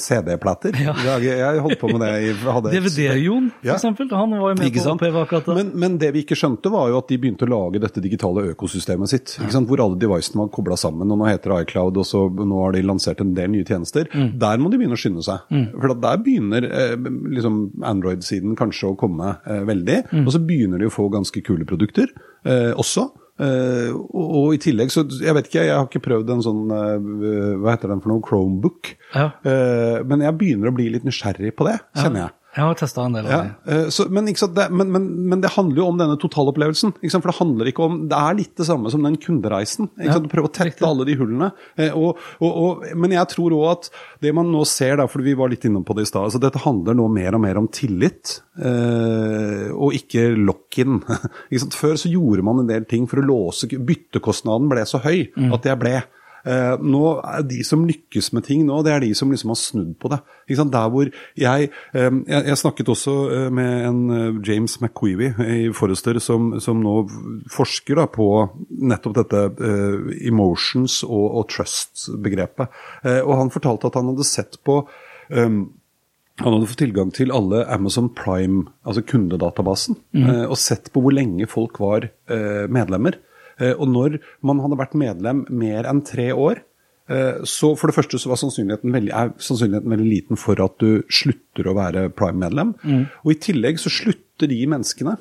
[0.00, 0.76] CD-plater.
[0.80, 0.94] Ja.
[1.20, 2.74] Jeg, jeg, holdt på med det.
[2.74, 4.10] DVD-Jon, for eksempel.
[4.14, 5.56] Han var jo med på på akkurat det.
[5.58, 8.02] Men, men det vi ikke skjønte skjønte, var jo at de begynte å lage dette
[8.02, 9.36] digitale økosystemet sitt.
[9.38, 11.10] Hvor alle devicene var kobla sammen.
[11.10, 14.08] og Nå heter det iCloud, og så nå har de lansert en del nye tjenester.
[14.12, 14.38] Mm.
[14.38, 15.44] Der må de begynne å skynde seg.
[15.50, 15.66] Mm.
[15.74, 16.96] For der begynner eh,
[17.34, 20.00] liksom Android-siden kanskje å komme eh, veldig.
[20.12, 20.24] Mm.
[20.24, 22.10] Og så begynner de å få ganske kule produkter
[22.44, 23.10] eh, også.
[23.34, 26.68] Uh, og, og, i tillegg så Jeg vet ikke, jeg har ikke prøvd en sånn
[26.70, 28.22] uh, Hva heter den for noe?
[28.22, 28.92] Chromebook.
[29.10, 29.24] Ja.
[29.42, 32.36] Uh, men jeg begynner å bli litt nysgjerrig på det, kjenner jeg.
[32.54, 33.72] Jeg har testa en del av Ja, de.
[33.74, 36.92] eh, så, men, sant, det, men, men, men det handler jo om denne totalopplevelsen.
[37.02, 39.90] For det handler ikke om Det er litt det samme som den kundereisen.
[39.98, 40.20] Ja?
[40.22, 40.86] Prøve å tette riktig.
[40.86, 41.50] alle de hullene.
[41.74, 43.90] Eh, og, og, og, men jeg tror òg at
[44.22, 46.40] det man nå ser, da, for vi var litt inne på det i stad altså
[46.42, 51.00] Dette handler nå mer og mer om tillit, eh, og ikke lock-in.
[51.80, 55.66] Før så gjorde man en del ting for å låse Byttekostnaden ble så høy at
[55.66, 55.98] jeg ble.
[56.44, 57.02] Eh, nå
[57.48, 60.20] De som lykkes med ting nå, det er de som liksom har snudd på det.
[60.48, 66.52] Der hvor jeg, jeg snakket også eh, med en eh, James McQueevy i Forrester, som,
[66.60, 66.96] som nå
[67.52, 68.28] forsker da, på
[68.68, 72.68] nettopp dette eh, emotions og, og trust-begrepet.
[73.24, 74.82] Og Han fortalte at han hadde sett på
[75.28, 75.64] um,
[76.42, 80.30] han hadde fått tilgang til alle Amazon Prime, altså kundedatabasen, mm.
[80.48, 82.08] og sett på hvor lenge folk var
[82.66, 83.20] medlemmer.
[83.78, 86.64] Og når man hadde vært medlem mer enn tre år,
[87.44, 91.02] så for det første så var sannsynligheten veldig, er sannsynligheten veldig liten for at du
[91.12, 92.74] slutter å være Prime-medlem.
[93.24, 95.18] Og i tillegg så slutter de menneskene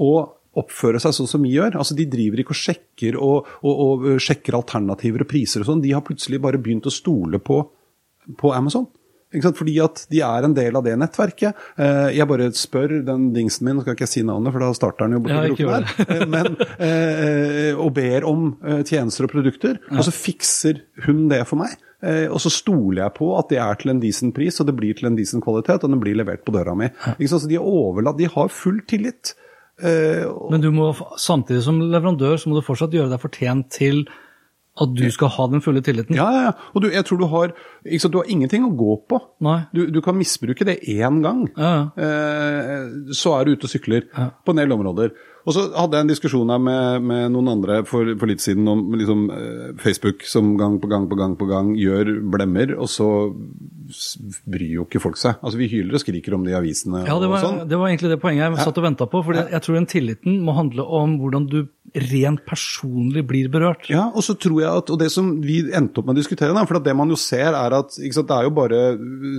[0.00, 0.12] å
[0.58, 1.76] oppføre seg sånn som vi gjør.
[1.78, 5.84] Altså De driver ikke og sjekker og, og, og sjekker alternativer og priser og sånn.
[5.84, 7.60] De har plutselig bare begynt å stole på,
[8.40, 8.88] på Amazon.
[9.30, 11.54] Fordi at de er en del av det nettverket.
[11.78, 14.70] Eh, jeg bare spør den dingsen min, nå skal ikke jeg si navnet, for da
[14.74, 15.84] starter den jo borti der.
[15.86, 16.16] her.
[16.16, 18.48] Eh, Men, eh, og ber om
[18.88, 21.76] tjenester og produkter, og så fikser hun det for meg.
[22.02, 24.74] Eh, og så stoler jeg på at det er til en decent pris, og det
[24.78, 26.88] blir til en decent kvalitet, og den blir levert på døra mi.
[27.28, 29.34] Så de er overlatt, de har full tillit.
[29.80, 34.02] Men du må, samtidig som leverandør så må du fortsatt gjøre deg fortjent til
[34.80, 36.14] at du skal ha den fulle tilliten.
[36.16, 36.52] Ja, ja, ja.
[36.74, 37.50] Og du, jeg tror du har
[37.98, 39.18] sant, Du har ingenting å gå på.
[39.74, 41.82] Du, du kan misbruke det én gang, Ja, ja.
[41.96, 45.10] eh, så er du ute og sykler på en del områder.
[45.46, 48.68] Og så hadde jeg en diskusjon her med, med noen andre for, for litt siden
[48.68, 52.90] om liksom, eh, Facebook som gang på gang på gang på gang gjør blemmer, og
[52.92, 53.08] så
[54.50, 55.38] bryr jo ikke folk seg.
[55.42, 57.60] Altså Vi hyler og skriker om de avisene Ja, det og var, sånn.
[57.70, 59.22] det var egentlig det poenget jeg satt og venta på.
[59.26, 61.60] For jeg tror den tilliten må handle om hvordan du
[62.12, 63.88] rent personlig blir berørt.
[63.90, 66.54] Ja, og så tror jeg at, og det som vi endte opp med å diskutere,
[66.54, 68.78] da, for det man jo ser er at sant, det er jo bare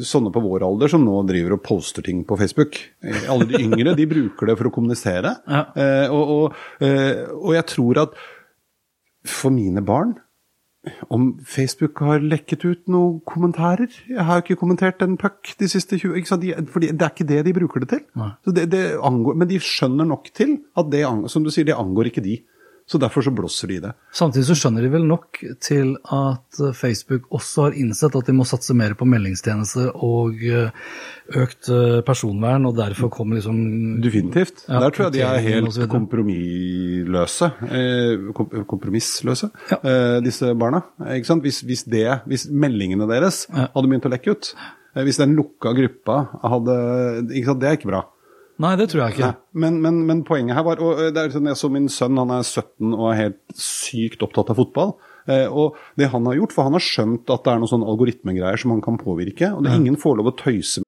[0.03, 2.75] sånne på vår alder som nå driver og poster ting på Facebook.
[3.05, 5.37] Eh, Alle de yngre de bruker det for å kommunisere.
[5.47, 5.61] Ja.
[5.91, 8.19] Eh, og, og, eh, og jeg tror at
[9.27, 10.15] for mine barn
[11.13, 15.67] om Facebook har lekket ut noen kommentarer Jeg har jo ikke kommentert en puck de
[15.69, 16.37] siste 20 ikke?
[16.41, 18.01] De, fordi Det er ikke det de bruker det til.
[18.41, 21.67] Så det, det angår, men de skjønner nok til at det, angår, som du sier,
[21.69, 22.39] det angår ikke de.
[22.89, 23.91] Så derfor så blåser de i det.
[24.11, 28.33] Samtidig så skjønner de vel nok til at eh, Facebook også har innsett at de
[28.35, 30.73] må satse mer på meldingstjenester og eh,
[31.39, 33.61] økt eh, personvern, og derfor kommer liksom
[34.03, 34.65] Definitivt.
[34.67, 37.51] Ja, Der tror jeg de er helt kompromissløse.
[38.67, 40.19] Kompromissløse, Ja.
[40.25, 40.81] disse barna.
[41.15, 41.43] Ikke sant?
[41.43, 44.53] Hvis, hvis, det, hvis meldingene deres hadde begynt å lekke ut,
[45.05, 46.75] hvis den lukka gruppa hadde
[47.31, 47.61] ikke sant?
[47.61, 48.03] Det er ikke bra.
[48.61, 49.31] Nei, det tror jeg ikke.
[49.57, 52.33] Men, men, men poenget her var og det er sånn, Jeg så min sønn, han
[52.35, 54.93] er 17 og er helt sykt opptatt av fotball.
[55.29, 57.89] Eh, og det han har gjort, for han har skjønt at det er noen sånne
[57.89, 59.53] algoritmegreier som han kan påvirke.
[59.55, 60.87] Og det er ingen får lov å tøyse med.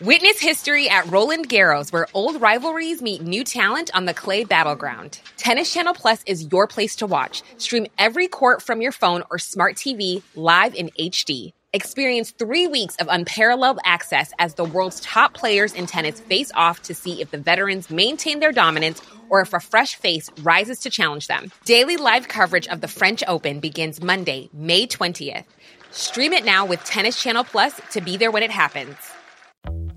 [0.00, 5.20] Witness history at Roland Garros, where old rivalries meet new talent on the clay battleground.
[5.36, 7.42] Tennis Channel Plus is your place to watch.
[7.58, 11.52] Stream every court from your phone or smart TV live in HD.
[11.72, 16.82] Experience three weeks of unparalleled access as the world's top players in tennis face off
[16.82, 20.90] to see if the veterans maintain their dominance or if a fresh face rises to
[20.90, 21.52] challenge them.
[21.64, 25.44] Daily live coverage of the French Open begins Monday, May 20th.
[25.92, 28.96] Stream it now with Tennis Channel Plus to be there when it happens.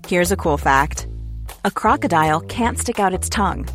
[0.06, 1.08] Here's a cool fact
[1.64, 3.66] a crocodile can't stick out its tongue.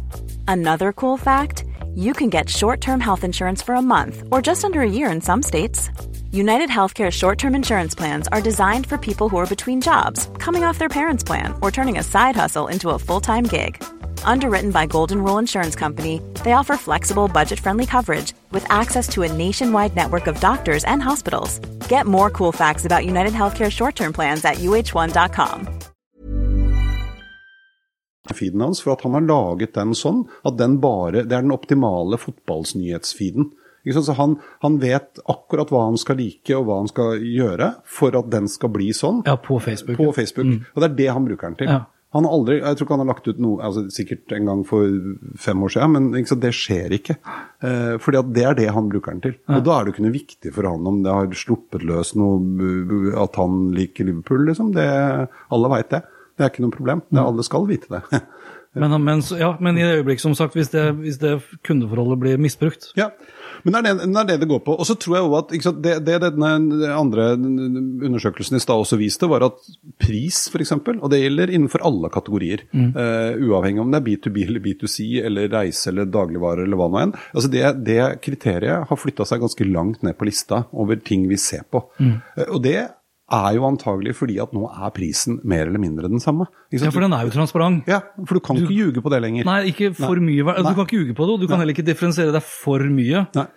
[0.48, 4.64] Another cool fact you can get short term health insurance for a month or just
[4.64, 5.90] under a year in some states.
[6.32, 10.64] United Healthcare short term insurance plans are designed for people who are between jobs, coming
[10.64, 13.84] off their parents' plan, or turning a side hustle into a full time gig.
[14.24, 19.24] Underwritten by Golden Rule Insurance Company, they offer flexible, budget friendly coverage with access to
[19.24, 21.58] a nationwide network of doctors and hospitals.
[21.90, 25.68] Get more cool facts about United Healthcare short term plans at uh1.com.
[28.30, 31.52] feeden hans, for at han har laget den sånn at den bare, det er den
[31.52, 33.50] optimale fotballsnyhetsfeeden.
[33.88, 38.16] Så han, han vet akkurat hva han skal like og hva han skal gjøre for
[38.20, 39.98] at den skal bli sånn Ja, på Facebook.
[39.98, 40.60] på Facebook.
[40.76, 41.68] Og det er det han bruker den til.
[41.72, 41.86] Ja.
[42.12, 44.62] Han har aldri, Jeg tror ikke han har lagt ut noe, altså sikkert en gang
[44.66, 44.88] for
[45.38, 47.16] fem år siden, men ikke sant, det skjer ikke.
[47.62, 49.36] Eh, fordi at det er det han bruker den til.
[49.46, 53.14] Og da er det ikke noe viktig for han om det har sluppet løs noe,
[53.14, 54.72] at han liker Liverpool, liksom.
[54.74, 54.88] Det,
[55.54, 56.02] alle veit det.
[56.40, 57.02] Det er ikke noe problem.
[57.12, 58.02] Det, alle skal vite det.
[58.78, 62.42] Men, men, ja, men i det øyeblikk, som sagt, hvis det, hvis det kundeforholdet blir
[62.42, 63.10] misbrukt Ja,
[63.64, 64.76] men det er det det, er det, det går på.
[64.78, 66.52] Og så tror jeg også at sant, det, det denne
[66.94, 69.58] andre undersøkelsen i stad også viste, var at
[70.02, 74.64] pris f.eks., og det gjelder innenfor alle kategorier, eh, uavhengig om det er B2B eller
[74.64, 79.26] B2C eller reise eller dagligvarer eller hva nå enn, altså det, det kriteriet har flytta
[79.28, 81.88] seg ganske langt ned på lista over ting vi ser på.
[82.38, 82.78] Eh, og det
[83.32, 86.48] er jo antagelig fordi at nå er prisen mer eller mindre den samme.
[86.72, 87.88] Ja, for den er jo transparent.
[87.90, 89.46] Ja, for du kan ikke ljuge på det lenger.
[89.46, 90.44] Nei, ikke for mye.
[90.44, 90.74] Du Nei.
[90.76, 93.26] kan ikke ljuge på det, og du kan heller ikke differensiere deg for mye.
[93.36, 93.48] Nei.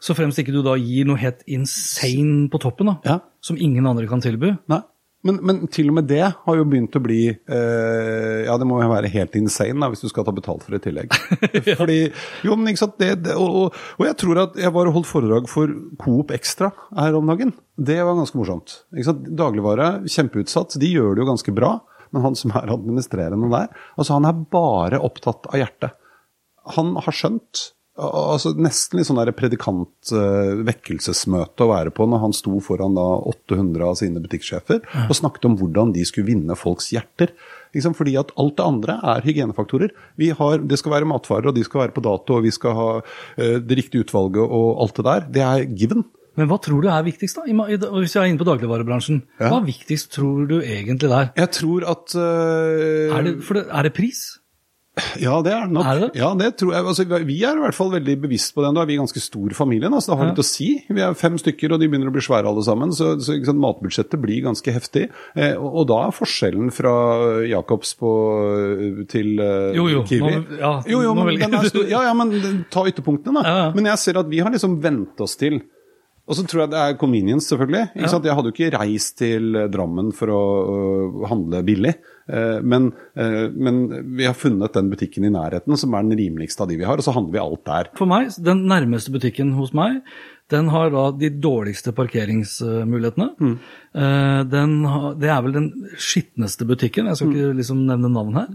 [0.00, 3.18] Så fremst ikke du da gir noe helt insane på toppen, da, Ja.
[3.44, 4.56] som ingen andre kan tilby.
[4.68, 4.80] Nei.
[5.26, 8.78] Men, men til og med det har jo begynt å bli eh, Ja, det må
[8.80, 11.12] jo være helt insane da, hvis du skal ta betalt for et tillegg.
[11.80, 11.98] Fordi,
[12.46, 15.10] jo, men ikke sant, det, det, og, og, og jeg tror at jeg var holdt
[15.10, 17.52] foredrag for Coop Extra her om dagen.
[17.76, 18.78] Det var ganske morsomt.
[18.94, 19.28] Ikke sant?
[19.36, 20.78] Dagligvare, kjempeutsatt.
[20.80, 21.74] De gjør det jo ganske bra.
[22.10, 25.94] Men han som er administrerende der, altså han er bare opptatt av hjertet.
[26.74, 32.52] Han har skjønt altså Nesten litt sånn predikantvekkelsesmøte predikant-vekkelsesmøte å være på når han sto
[32.64, 37.28] foran da 800 av sine butikksjefer og snakket om hvordan de skulle vinne folks hjerter.
[37.74, 39.90] Liksom fordi at alt det andre er hygienefaktorer.
[40.18, 42.72] Vi har, det skal være matvarer, og de skal være på dato, og vi skal
[42.78, 45.20] ha eh, det riktige utvalget og alt det der.
[45.38, 46.02] Det er given.
[46.38, 47.42] Men hva tror du er viktigst, da?
[47.46, 49.48] Hvis jeg er inne på dagligvarebransjen, Ja.
[49.50, 51.26] hva er viktigst tror du egentlig der?
[51.36, 52.20] Jeg tror at uh...
[53.18, 54.39] Er det, det, er det pris?
[55.20, 55.86] Ja, det er det nok.
[55.90, 56.08] Er det?
[56.18, 56.84] Ja, det tror jeg.
[56.92, 58.70] Altså, vi er i hvert fall veldig bevisst på det.
[58.76, 60.30] Nå er vi ganske stor familie, da, så det har Ja.
[60.32, 60.68] litt å si.
[60.88, 62.92] Vi er fem stykker, og de begynner å bli svære alle sammen.
[62.96, 65.08] Så, så sant, matbudsjettet blir ganske heftig.
[65.36, 66.94] Eh, og, og da er forskjellen fra
[67.48, 68.12] Jacobs på,
[69.10, 71.38] til eh, Jo, jo, Kiwi nå- ja, jo, jo, men
[71.72, 71.86] stor.
[71.90, 73.58] Ja, ja, men ta ytterpunktene, da.
[73.76, 75.60] Men jeg ser at vi har liksom vent oss til
[76.30, 77.90] og så tror jeg det er convenience, selvfølgelig.
[77.98, 78.24] Ikke sant?
[78.30, 80.40] Jeg hadde jo ikke reist til Drammen for å
[80.70, 81.96] uh, handle billig.
[82.30, 83.80] Eh, Men, eh, men
[84.16, 87.00] vi har funnet den butikken i nærheten som er den rimeligste av de vi har,
[87.00, 87.90] og så handler vi alt der.
[87.98, 89.98] For meg, den nærmeste butikken hos meg,
[90.50, 93.28] den har da de dårligste parkeringsmulighetene.
[93.40, 93.56] Mm.
[93.94, 97.34] Eh, Den har, det er vel den skitneste butikken, jeg skal Mm.
[97.36, 98.48] ikke liksom nevne navn her.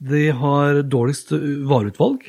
[0.00, 1.32] De har dårligst
[1.68, 2.24] vareutvalg.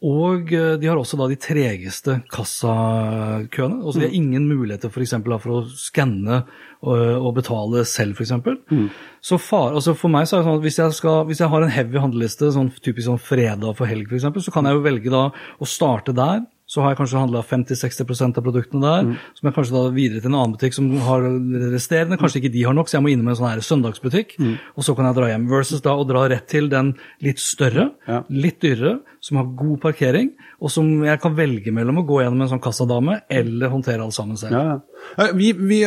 [0.00, 0.08] Mm.
[0.10, 3.82] Og eh, de har også da de tregeste kassakøene.
[3.84, 4.10] Altså de Mm.
[4.10, 6.44] har ingen muligheter for, eksempel, for å skanne
[6.82, 8.32] og, og betale selv, f.eks.
[8.70, 8.88] Mm.
[9.20, 11.48] Så far, altså for meg så er det sånn at hvis jeg, skal, hvis jeg
[11.52, 14.86] har en heavy handleliste, sånn typisk sånn fredag for helg f.eks., så kan jeg jo
[14.86, 15.26] velge da
[15.60, 16.46] å starte der.
[16.70, 19.06] Så har jeg kanskje handla 50-60% av produktene der.
[19.08, 19.14] Mm.
[19.34, 21.24] Som jeg kanskje da videre til en annen butikk som har
[21.72, 22.18] resterende.
[22.20, 24.36] Kanskje ikke de har nok, så jeg må innom en sånn her søndagsbutikk.
[24.38, 24.52] Mm.
[24.78, 25.48] Og så kan jeg dra hjem.
[25.50, 26.92] Versus da å dra rett til den
[27.26, 28.20] litt større, Ja.
[28.30, 30.30] litt dyrere, som har god parkering,
[30.62, 34.14] og som jeg kan velge mellom å gå gjennom en sånn kassadame eller håndtere alt
[34.14, 34.52] sammen selv.
[34.54, 34.78] Ja,
[35.18, 35.32] ja.
[35.34, 35.82] Vi, vi,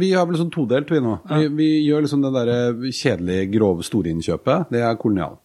[0.00, 1.18] vi har vel sånn todelt, vi nå.
[1.28, 2.52] Vi, vi gjør liksom det der
[2.88, 4.70] kjedelige, grove storinnkjøpet.
[4.72, 5.36] Det er kolonial.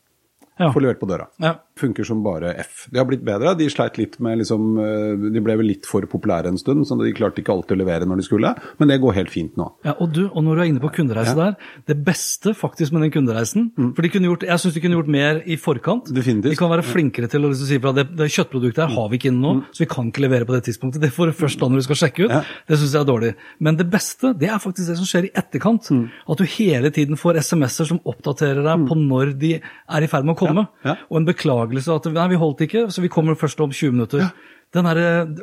[0.59, 0.73] Ja.
[0.75, 1.29] Får levert på døra.
[1.39, 1.53] Ja.
[1.79, 2.85] Funker som bare F.
[2.91, 3.55] De har blitt bedre.
[3.59, 6.97] De sleit litt med liksom eh, De ble vel litt for populære en stund, så
[6.99, 8.53] de klarte ikke alltid å levere når de skulle.
[8.81, 9.69] Men det går helt fint nå.
[9.87, 11.55] Ja, og, du, og når du er inne på kundereise der,
[11.89, 15.11] det beste faktisk med den kundereisen For de kunne gjort, Jeg syns de kunne gjort
[15.11, 16.11] mer i forkant.
[16.13, 16.53] Definitivt.
[16.53, 19.19] De kan være flinkere til å liksom si fra det, det kjøttproduktet her har vi
[19.19, 21.03] ikke inne nå, så vi kan ikke levere på det tidspunktet.
[21.03, 22.33] Det får du først da når du skal sjekke ut.
[22.33, 22.41] Ja.
[22.69, 23.31] Det syns jeg er dårlig.
[23.63, 25.89] Men det beste det er faktisk det som skjer i etterkant.
[26.29, 30.27] At du hele tiden får SMS-er som oppdaterer deg på når de er i ferd
[30.27, 30.65] med å komme.
[30.83, 30.97] Ja, ja.
[31.09, 31.27] Og en
[31.69, 34.31] beklagelse at nei, vi holdt ikke, så vi kommer først om 20 minutter.
[34.73, 34.99] Den er,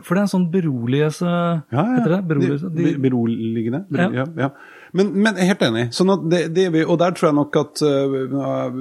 [0.06, 1.84] for det er en sånn beroligelse Ja, ja.
[1.96, 2.20] Heter det?
[2.30, 2.68] Beroligelse?
[2.76, 3.80] De, beroligende.
[3.90, 4.26] Bero, Ja.
[4.38, 4.50] ja.
[4.96, 5.86] Men, men helt enig.
[5.96, 8.76] Sånn det, det vi, og der tror jeg nok at uh,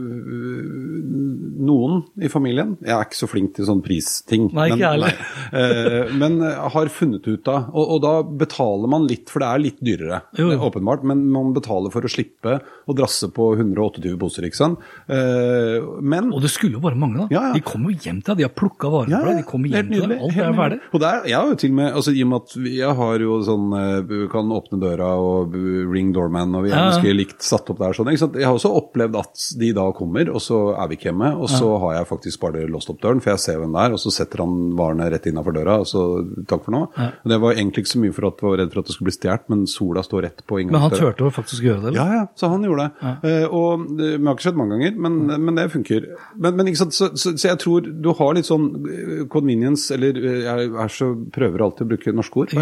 [1.66, 4.48] noen i familien Jeg er ikke så flink til sånn pristing.
[4.56, 5.22] Nei, ikke jeg heller.
[5.56, 9.62] Eh, men har funnet ut av og, og da betaler man litt, for det er
[9.62, 11.06] litt dyrere, Jo, åpenbart.
[11.08, 14.84] Men man betaler for å slippe å drasse på 128 poser, ikke sant.
[15.10, 17.36] Uh, men Og det skulle jo bare mangle, da.
[17.36, 17.54] Ja, ja.
[17.58, 19.74] De kommer jo hjem til deg, de har plukka varene Ja, for deg, de kommer
[19.74, 20.80] hjem til deg, alt er ferdig.
[20.92, 23.26] Og der, jeg har jo til og med, altså I og med at jeg har
[23.26, 26.92] jo sånn eh, Kan åpne døra og eh, ring doorman, og vi er Ja, ja.
[26.94, 27.94] ganske likt satt opp der.
[27.98, 28.14] sånn?
[28.14, 31.34] Jeg har også opplevd at de da kommer, og så er vi ikke hjemme.
[31.42, 33.96] Og så har jeg faktisk bare låst opp døren, for jeg ser hvem det er,
[33.96, 36.04] og så setter han varene rett innafor døra, og så
[36.48, 36.82] takk for nå.
[36.96, 38.96] Og Det var egentlig ikke så mye for at jeg var redd for at det
[38.96, 41.88] skulle bli stjålet, men sola står rett på Men han turte å faktisk gjøre det.
[41.94, 42.00] eller?
[42.00, 43.14] Ja, ja, så han gjorde det.
[43.26, 46.08] Uh, og det har ikke skjedd mange ganger, men, men det funker.
[46.36, 50.42] Men, men så, så, så jeg tror du har litt sånn eh, convenience, eller eh,
[50.46, 52.54] jeg er så prøver alltid å bruke norske ord.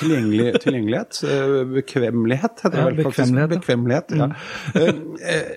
[0.00, 1.20] Tilgjengelig, tilgjengelighet.
[1.74, 3.36] Bekvemmelighet heter det Ja, vel faktisk.
[3.36, 3.60] bekvemmelighet, ja.
[3.60, 4.30] Bekvemmelighet, ja.
[4.74, 5.54] Eh, eh,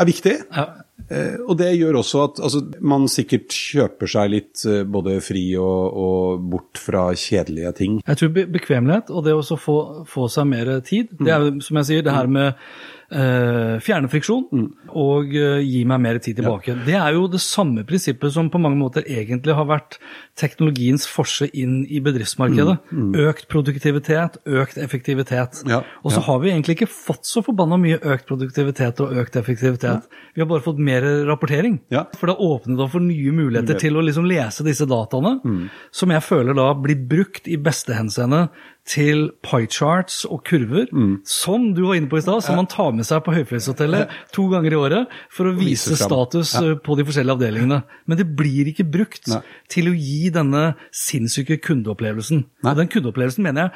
[0.00, 0.36] er viktig.
[0.54, 0.66] Ja.
[1.10, 5.96] Eh, Og det gjør også at altså, man sikkert kjøper seg litt både fri og,
[6.04, 7.98] og bort fra kjedelige ting.
[8.06, 11.80] Jeg tror be bekvemmelighet og det å få, få seg mer tid, det er som
[11.82, 14.66] jeg sier, det her med eh, fjerne friksjon Mm.
[14.94, 16.74] og eh, gi meg mer tid tilbake.
[16.86, 19.98] Det er jo det samme prinsippet som på mange måter egentlig har vært
[20.38, 22.78] teknologiens forse inn i bedriftsmarkedet.
[23.26, 25.62] Økt produktivitet, økt effektivitet.
[25.64, 26.26] Mm, Ja, og så ja.
[26.28, 30.06] har vi egentlig ikke fått så forbanna mye økt produktivitet og økt effektivitet.
[30.34, 31.80] Vi har bare fått mer rapportering.
[31.90, 32.04] Ja.
[32.16, 35.70] For det har åpnet opp for nye muligheter til å liksom lese disse dataene, Mm.
[35.92, 38.48] som jeg føler da blir brukt i beste henseende
[38.88, 41.20] til piecharts og kurver, Mm.
[41.24, 44.48] som du var inne på i stad, som man tar med seg på Høyfjellshotellet to
[44.50, 47.82] ganger i året for å vise status eh, på de forskjellige avdelingene.
[48.08, 49.40] Men det blir ikke brukt Nei.
[49.68, 52.44] til å gi denne sinnssyke kundeopplevelsen.
[52.64, 52.70] Nei.
[52.72, 53.72] Og den kundeopplevelsen mener jeg,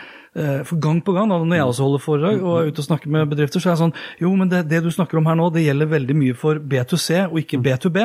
[0.66, 3.28] for gang på gang, når jeg også holder foredrag og er ute og snakker med
[3.30, 3.94] bedrifter, så er jeg sånn
[4.24, 7.20] Jo, men det, det du snakker om her nå, det gjelder veldig mye for B2C
[7.28, 8.00] og ikke B2B.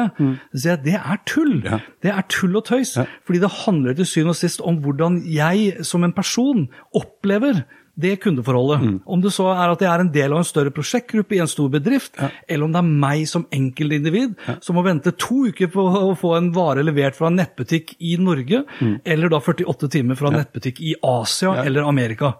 [0.53, 1.55] Så sier jeg det er tull.
[1.59, 1.65] Mm.
[1.65, 1.81] Ja.
[2.05, 2.93] Det er tull og tøys.
[3.25, 7.63] Fordi det handler til syvende og sist om hvordan jeg som en person opplever
[7.95, 8.81] det kundeforholdet.
[8.83, 8.99] Mm.
[9.05, 11.49] Om det så er at jeg er en del av en større prosjektgruppe i en
[11.51, 12.15] stor bedrift,
[12.47, 16.35] eller om det er meg som enkeltindivid som må vente to uker på å få
[16.37, 19.01] en vare levert fra en nettbutikk i Norge, Mm.
[19.05, 22.33] eller da 48 timer fra en nettbutikk i Asia eller Amerika.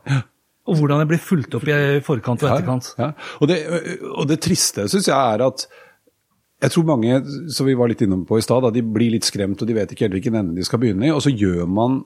[0.69, 2.93] Og hvordan jeg blir fulgt opp i forkant og etterkant.
[2.99, 3.13] Ja, ja.
[3.41, 3.57] Og, det,
[4.13, 5.65] og det triste syns jeg er at
[6.59, 7.17] jeg tror mange
[7.55, 9.91] som vi var litt innom på i stad, de blir litt skremt og de vet
[9.93, 11.11] ikke helt hvilken ende de skal begynne i.
[11.15, 12.01] Og så gjør man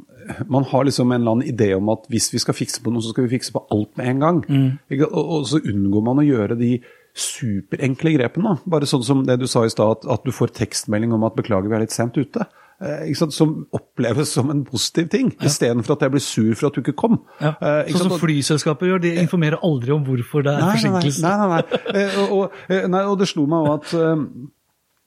[0.47, 3.03] Man har liksom en eller annen idé om at hvis vi skal fikse på noe,
[3.03, 4.37] så skal vi fikse på alt med en gang.
[4.87, 5.09] Ikke?
[5.09, 6.77] Og, og så unngår man å gjøre de
[7.13, 8.55] superenkle grepene.
[8.63, 11.35] Bare sånn som det du sa i stad, at, at du får tekstmelding om at
[11.35, 12.47] 'beklager, vi er litt sent ute'.
[12.81, 13.33] Eh, ikke sant?
[13.33, 16.95] Som oppleves som en positiv ting, istedenfor at jeg blir sur for at du ikke
[16.97, 17.19] kom.
[17.39, 17.53] Ja.
[17.61, 20.89] Eh, ikke Sånn som flyselskaper gjør, de informerer aldri om hvorfor det er Nei, nei,
[20.89, 21.01] nei.
[21.01, 21.21] forsinkelse.
[21.21, 22.01] nei, nei, nei.
[22.01, 24.25] Eh, og, og, eh, nei, og det slo meg òg at eh,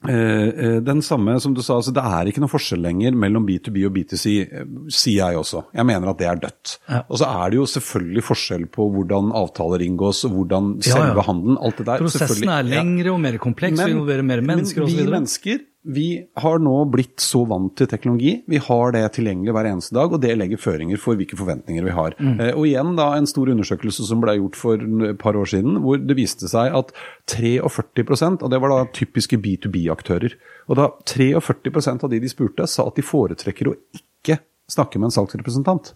[0.07, 3.85] eh, den samme som du sa, altså det er ikke noe forskjell lenger mellom B2B
[3.89, 5.63] og B2C, eh, sier jeg også.
[5.75, 6.75] Jeg mener at det er dødt.
[6.89, 7.01] Ja.
[7.09, 10.93] Og så er det jo selvfølgelig forskjell på hvordan avtaler inngås, og hvordan Ja, ja.
[10.99, 12.03] selve handelen, alt det der.
[12.05, 12.81] Prosessen er Ja.
[12.81, 16.07] lengre og mer kompleks og involverer mer mennesker men vi mennesker vi
[16.43, 18.33] har nå blitt så vant til teknologi.
[18.49, 21.95] Vi har det tilgjengelig hver eneste dag, og det legger føringer for hvilke forventninger vi
[21.95, 22.15] har.
[22.19, 22.33] Mm.
[22.43, 25.79] Eh, og igjen da en stor undersøkelse som ble gjort for et par år siden,
[25.85, 26.91] hvor det viste seg at
[27.31, 30.35] 43% og det var da typiske B2B-aktører,
[30.67, 35.09] og da 43% av de de spurte, sa at de foretrekker å ikke snakke med
[35.09, 35.93] en salgsrepresentant.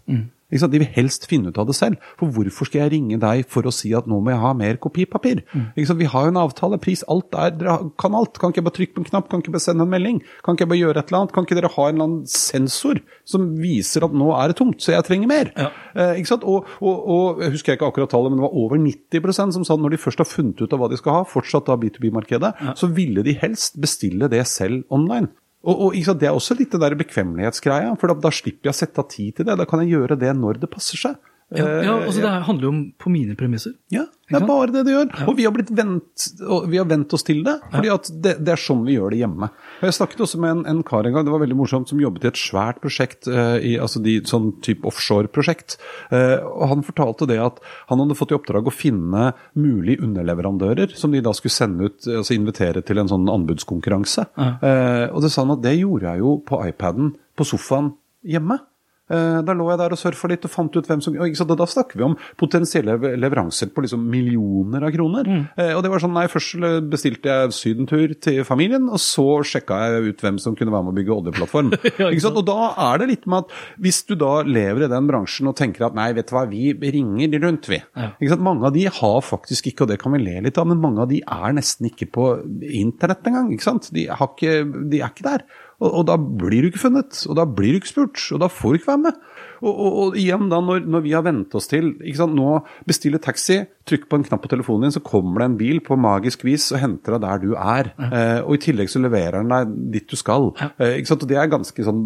[0.52, 2.00] De vil helst finne ut av det selv.
[2.20, 4.78] For hvorfor skal jeg ringe deg for å si at nå må jeg ha mer
[4.82, 5.42] kopipapir?
[5.52, 5.98] Sant?
[5.98, 8.38] Vi har jo en avtale, pris, alt er, dere kan alt.
[8.40, 10.20] Kan ikke jeg bare trykke på en knapp, kan ikke jeg bare sende en melding?
[10.44, 11.34] Kan ikke jeg bare gjøre et eller annet?
[11.36, 14.80] Kan ikke dere ha en eller annen sensor som viser at nå er det tomt,
[14.82, 15.52] så jeg trenger mer?
[15.56, 15.70] Ja.
[15.96, 16.22] Eh?
[16.42, 19.76] Og, og, og jeg husker ikke akkurat tallet, men det var over 90% som sa
[19.76, 22.52] at når de først har funnet ut av hva de skal ha, fortsatt da B2B-markedet,
[22.78, 25.30] så ville de helst bestille det selv online.
[25.62, 28.74] Og, og sant, Det er også litt det der bekvemmelighetsgreia, for da, da slipper jeg
[28.74, 29.58] å sette av tid til det.
[29.60, 31.31] Da kan jeg gjøre det når det passer seg.
[31.56, 33.72] Ja, ja, Eh, altså Det handler jo om på mine premisser.
[33.92, 35.28] ja, det er bare det det gjør.
[35.28, 36.26] Og vi har blitt vent,
[36.70, 39.20] vi har vent oss til det, fordi at det, det er sånn vi gjør det
[39.20, 39.48] hjemme.
[39.82, 42.00] Og Jeg snakket også med en, en kar en gang, det var veldig morsomt, som
[42.00, 45.76] jobbet i et svært prosjekt, uh, i, altså de, sånn type offshore-prosjekt.
[46.12, 47.60] Uh, og Han fortalte det at
[47.90, 52.00] han hadde fått i oppdrag å finne mulige underleverandører, som de da skulle sende ut,
[52.08, 54.30] altså invitere til en sånn anbudskonkurranse.
[54.38, 57.92] Uh, og det sa han at det gjorde jeg jo på iPaden på sofaen
[58.24, 58.62] hjemme.
[59.10, 61.66] Eh, Da lå jeg der og surfa litt og fant ut hvem som og Da
[61.66, 65.26] snakker vi om potensielle leveranser på liksom millioner av kroner.
[65.56, 66.54] Eh, Og det var sånn, nei, Først
[66.88, 70.92] bestilte jeg sydentur til familien, og så sjekka jeg ut hvem som kunne være med
[70.94, 71.72] å bygge oljeplattform.
[71.98, 72.30] Ja?
[72.32, 73.50] Og da er det litt med at
[73.82, 76.72] hvis du da lever i den bransjen og tenker at nei, vet du hva, vi
[76.72, 77.82] ringer rundt, vi.
[77.96, 78.36] Ja.
[78.38, 81.02] Mange av de har faktisk ikke, og det kan vi le litt av, men mange
[81.04, 82.26] av de er nesten ikke på
[82.72, 83.52] internett engang.
[83.52, 83.90] ikke sant?
[83.92, 84.56] De, ikke,
[84.90, 85.44] de er ikke der.
[85.82, 88.48] Og, og da blir du ikke funnet, og da blir du ikke spurt, og da
[88.52, 89.22] får du ikke være med.
[89.62, 91.94] Og, og, og igjen da, når, når vi har vent oss til
[92.32, 92.50] Nå
[92.86, 95.98] bestille taxi, trykk på en knapp på telefonen din, så kommer det en bil på
[95.98, 97.90] magisk vis og henter deg der du er.
[98.12, 100.50] Eh, og i tillegg så leverer den deg dit du skal.
[100.76, 101.24] Eh, ikke sant?
[101.26, 102.02] Og det er ganske sånn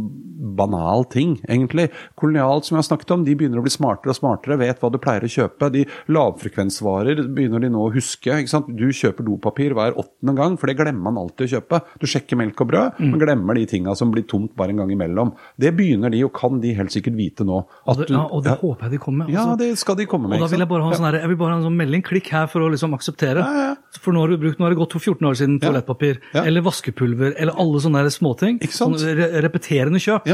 [0.57, 1.89] banal ting, egentlig.
[2.19, 4.91] Kolonialt, som jeg har snakket om, de begynner å bli smartere og smartere, vet hva
[4.93, 5.71] du pleier å kjøpe.
[5.75, 8.33] De lavfrekvensvarer begynner de nå å huske.
[8.33, 8.71] ikke sant?
[8.73, 11.83] Du kjøper dopapir hver åttende gang, for det glemmer man alltid å kjøpe.
[12.01, 14.95] Du sjekker melk og brød, men glemmer de tinga som blir tomt bare en gang
[14.97, 15.35] imellom.
[15.61, 17.61] Det begynner de, og kan de helt sikkert vite nå.
[17.87, 18.57] Og det, ja, og det ja.
[18.63, 19.35] håper jeg de kommer med.
[19.35, 19.59] Ja, altså.
[19.63, 20.39] det skal de komme med.
[20.41, 21.79] Og da vil jeg bare ha en sånn, her, jeg vil bare ha en sånn
[21.79, 23.45] melding, klikk her for å liksom akseptere.
[23.47, 24.01] Ja, ja.
[24.03, 26.45] For nå har, du brukt, nå har det gått for 14 år siden toalettpapir, Ja.
[26.45, 28.61] eller vaskepulver, eller alle sånne småting.
[28.77, 30.29] Sånne re repeterende kjøp.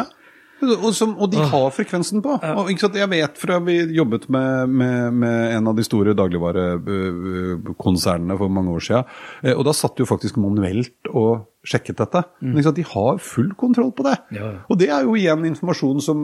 [0.63, 2.33] Og, som, og de har frekvensen på.
[2.39, 2.71] Og?
[2.71, 8.71] Jeg vet fra vi jobbet med, med, med en av de store dagligvarekonsernene for mange
[8.77, 9.05] år siden,
[9.43, 11.31] eh, og da satt jo faktisk manuelt og
[11.67, 12.21] sjekket dette.
[12.43, 12.81] Men ikke sant?
[12.81, 14.17] de har full kontroll på det.
[14.35, 14.49] Ja.
[14.67, 16.19] Og det er jo igjen informasjon som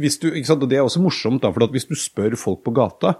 [0.00, 0.26] hvis du?
[0.34, 3.10] Og det er også morsomt, da, for hvis du spør folk på gata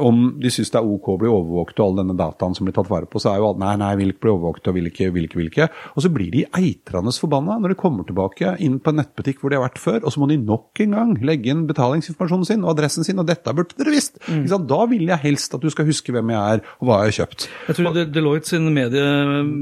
[0.00, 2.76] om de syns det er ok å bli overvåket og all denne dataen som blir
[2.76, 4.90] tatt vare på, så er jo alt nei, nei, vil ikke bli overvåket og vil
[4.90, 5.68] ikke, vil ikke, vil ikke.
[5.96, 9.52] Og så blir de eitrende forbanna når de kommer tilbake inn på en nettbutikk hvor
[9.52, 12.64] de har vært før, og så må de nok en gang legge inn betalingsinformasjonen sin
[12.64, 14.18] og adressen sin, og dette burde dere visst.
[14.28, 14.46] Mm.
[14.68, 17.18] Da vil jeg helst at du skal huske hvem jeg er og hva jeg har
[17.20, 17.48] kjøpt.
[17.68, 19.04] Jeg tror Deloitte sin medie,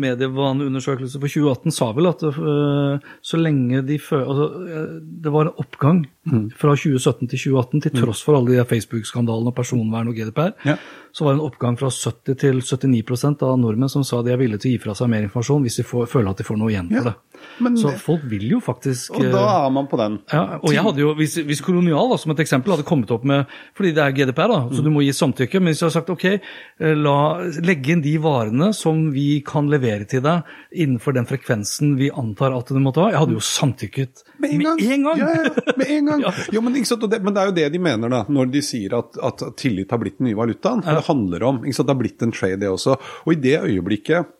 [0.07, 5.49] medievaneundersøkelse for 2018 sa vel at uh, så lenge de før, altså, uh, Det var
[5.49, 6.47] en oppgang mm.
[6.59, 10.79] fra 2017 til 2018, til tross for alle de Facebook-skandalene og personvern og GDPR, ja.
[11.13, 14.41] Så var det en oppgang fra 70 til 79% av nordmenn som sa de er
[14.41, 16.61] villige til å gi fra seg mer informasjon hvis de får, føler at de får
[16.61, 17.17] noe igjen for det.
[17.61, 20.19] Men, så folk vil jo faktisk Og da er man på den.
[20.33, 23.25] Ja, og jeg hadde jo, Hvis, hvis Kolonial da, som et eksempel hadde kommet opp
[23.29, 24.87] med Fordi det er GDPR, da, så mm.
[24.87, 25.61] du må gi samtykke.
[25.61, 27.17] Men hvis jeg har sagt ok, eh, la,
[27.65, 32.57] legge inn de varene som vi kan levere til deg innenfor den frekvensen vi antar
[32.57, 33.11] at det måtte ha.
[33.15, 34.81] Jeg hadde jo samtykket med en gang!
[34.81, 35.21] Med en gang.
[35.21, 36.25] Ja, ja, med en gang.
[36.25, 36.35] ja.
[36.55, 39.19] Jo, men, det, men, det, er jo det de mener da, når de sier at,
[39.21, 40.85] at tillit har blitt den nye valutaen.
[40.87, 42.99] For det handler om Det har blitt en trade, det også.
[43.25, 44.37] Og i det øyeblikket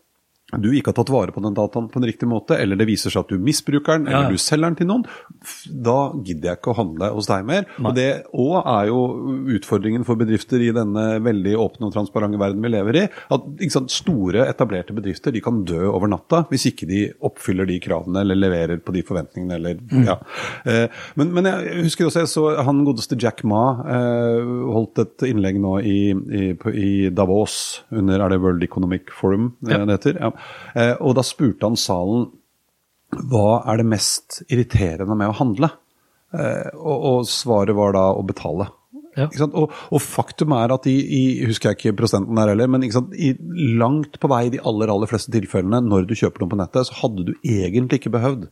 [0.59, 3.13] du ikke har tatt vare på den dataen på en riktig måte, eller det viser
[3.13, 4.31] seg at du misbruker den, eller ja.
[4.33, 5.05] du selger den til noen,
[5.71, 7.67] da gidder jeg ikke å handle hos deg mer.
[7.77, 7.85] Nei.
[7.87, 8.99] Og det òg er jo
[9.55, 13.05] utfordringen for bedrifter i denne veldig åpne og transparente verden vi lever i.
[13.31, 17.79] At sant, store, etablerte bedrifter de kan dø over natta hvis ikke de oppfyller de
[17.83, 19.59] kravene eller leverer på de forventningene.
[19.59, 20.03] Eller, mm.
[20.07, 20.17] ja.
[20.67, 25.27] eh, men, men, jeg husker også jeg så han godeste Jack Ma eh, holdt et
[25.29, 27.55] innlegg nå i, i, i, Davos
[27.95, 29.81] under er det World Economic Forum ja.
[29.85, 30.19] det heter.
[30.21, 30.31] Ja.
[30.75, 32.29] Eh, og da spurte han salen
[33.11, 35.71] hva er det mest irriterende med å handle?
[36.31, 38.69] Eh, og, og svaret var da å betale.
[39.17, 39.27] Ja.
[39.49, 43.33] Og, og, faktum er at i, i, husker jeg ikke prosenten her heller, men i
[43.75, 47.01] langt på vei de aller aller fleste tilfellene når du kjøper noe på nettet, så
[47.01, 48.47] hadde du egentlig ikke behøvd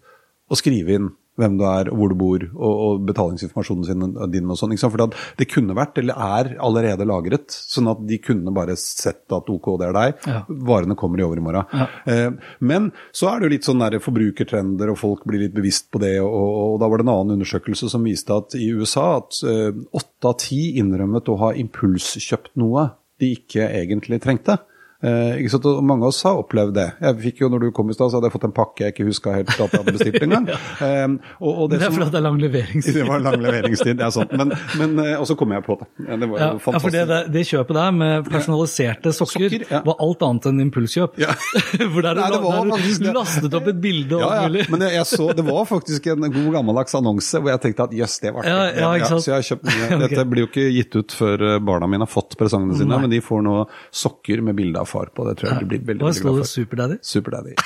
[0.49, 1.09] å skrive inn
[1.39, 4.75] hvem du er, hvor du bor, og, og betalingsinformasjonen sin, din og sånn.
[4.79, 5.05] For
[5.39, 9.71] det kunne vært, eller er allerede lagret, sånn at de kunne bare sett at OK,
[9.81, 10.29] det er deg.
[10.29, 10.43] Ja.
[10.69, 11.69] Varene kommer i overmorgen.
[11.73, 11.89] Ja.
[12.09, 15.89] Eh, men så er det jo litt sånn der forbrukertrender, og folk blir litt bevisst
[15.93, 16.17] på det.
[16.23, 19.69] Og, og, da var det en annen undersøkelse som viste at i USA at eh,
[19.73, 24.57] åtte av ti innrømmet å ha impulskjøpt noe de ikke egentlig trengte.
[24.99, 25.67] Eh, ikke sant?
[25.69, 26.87] Og mange av oss har opplevd det.
[26.99, 28.91] Jeg fikk jo, når du kom i stad, så hadde jeg fått en pakke jeg
[28.91, 30.49] ikke huska helt at jeg hadde bestilt engang.
[30.83, 32.97] um, og, og det, det, er fordi det er lang leveringstid.
[32.99, 34.33] det var lang leveringstid, ja sant.
[34.35, 35.87] Men, men, eh, og så kom jeg på det.
[36.03, 36.73] Det var ja, fantastisk.
[36.75, 39.81] Ja, for det, det, kjøpet der med personaliserte sokker, sokker ja.
[39.87, 41.15] var alt annet enn impulskjøp.
[41.23, 41.37] Ja.
[41.93, 44.67] for der, Nei, det var der du lastet opp et bilde og alt mulig.
[44.75, 47.95] Men jeg, jeg, så, det var faktisk en god gammeldags annonse hvor jeg tenkte at
[47.95, 49.07] jøss, det var artig.
[49.15, 50.03] Så jeg har kjøpt mye.
[50.03, 53.01] Dette blir jo ikke gitt ut før eh, barna mine har fått presangene sine, Nei.
[53.05, 53.57] men de får nå
[54.03, 55.27] sokker med bilde av far på.
[55.29, 56.49] Det tror jeg blir veldig, Hva sto det?
[56.49, 57.01] Superdaddy?
[57.05, 57.57] Superdaddy.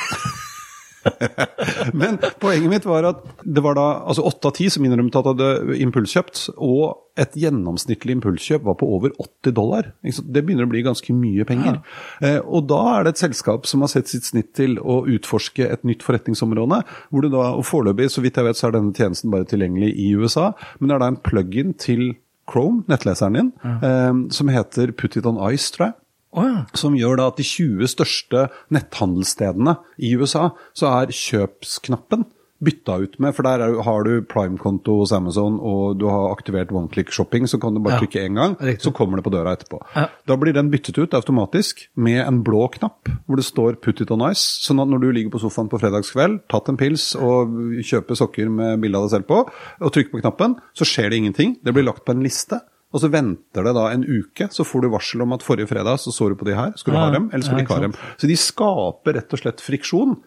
[1.94, 5.28] Men poenget mitt var at det var da altså åtte av ti som innrømte at
[5.28, 9.92] de hadde impulskjøpt, og et gjennomsnittlig impulskjøp var på over 80 dollar.
[10.02, 11.78] Det begynner å bli ganske mye penger.
[11.78, 12.02] Ja.
[12.26, 15.68] Eh, og da er det et selskap som har sett sitt snitt til å utforske
[15.68, 16.82] et nytt forretningsområde.
[17.12, 19.94] hvor det da, og Foreløpig, så vidt jeg vet, så er denne tjenesten bare tilgjengelig
[20.00, 20.52] i USA.
[20.80, 22.14] Men det er da en plug-in til
[22.50, 23.78] Chrome, nettleseren din, ja.
[23.88, 26.00] eh, som heter Put it on ice, tror jeg.
[26.34, 26.64] Oh, ja.
[26.78, 32.26] Som gjør da at de 20 største netthandelsstedene i USA, så er kjøpsknappen
[32.64, 36.72] bytta ut med, for der er, har du prime-konto hos Amazon og du har aktivert
[36.76, 38.04] one click shopping, så kan du bare ja.
[38.04, 38.86] trykke én gang, Riktig.
[38.86, 39.82] så kommer det på døra etterpå.
[39.96, 40.08] Ja.
[40.30, 44.12] Da blir den byttet ut automatisk med en blå knapp hvor det står 'put it
[44.12, 44.64] on ice'.
[44.64, 47.52] Sånn at når du ligger på sofaen på fredagskveld, tatt en pils og
[47.84, 49.44] kjøper sokker med bilde av deg selv på,
[49.82, 51.58] og trykker på knappen, så skjer det ingenting.
[51.64, 52.62] Det blir lagt på en liste.
[52.94, 55.98] Og så venter det da en uke, så får du varsel om at forrige fredag
[56.04, 56.76] så så du på de her.
[56.78, 57.96] Skal du ha dem, eller skal du ikke ha dem?
[58.22, 60.20] Så de skaper rett og slett friksjon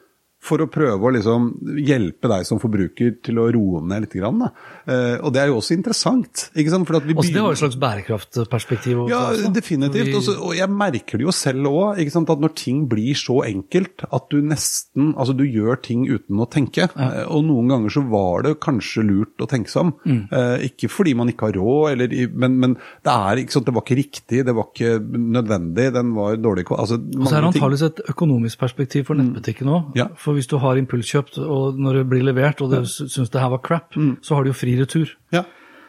[0.47, 1.51] for å prøve å liksom
[1.83, 4.15] hjelpe deg som forbruker til å roe ned litt.
[4.17, 6.47] Grann, uh, og det er jo også interessant.
[6.57, 6.89] ikke sant?
[6.89, 9.03] For at vi også det har et slags bærekraftperspektiv?
[9.11, 9.51] Ja, også.
[9.53, 10.13] definitivt.
[10.17, 14.31] Også, og jeg merker det jo selv òg, at når ting blir så enkelt at
[14.33, 16.87] du nesten Altså du gjør ting uten å tenke.
[16.87, 17.07] Ja.
[17.25, 19.93] Uh, og noen ganger så var det kanskje lurt å tenke seg om.
[20.07, 20.23] Mm.
[20.33, 22.77] Uh, ikke fordi man ikke har råd, eller, men, men,
[23.07, 24.93] det er ikke sant, det var ikke riktig, det var ikke
[25.37, 29.73] nødvendig, den var dårlig altså, Og så er det antakeligvis et økonomisk perspektiv for nettbutikken
[29.73, 29.97] òg.
[29.99, 30.09] Ja.
[30.21, 32.87] For hvis du har impulskjøpt, og når det blir levert, og du ja.
[32.87, 34.19] syns det her var crap, mm.
[34.25, 35.17] så har du jo fri retur.
[35.35, 35.47] Ja.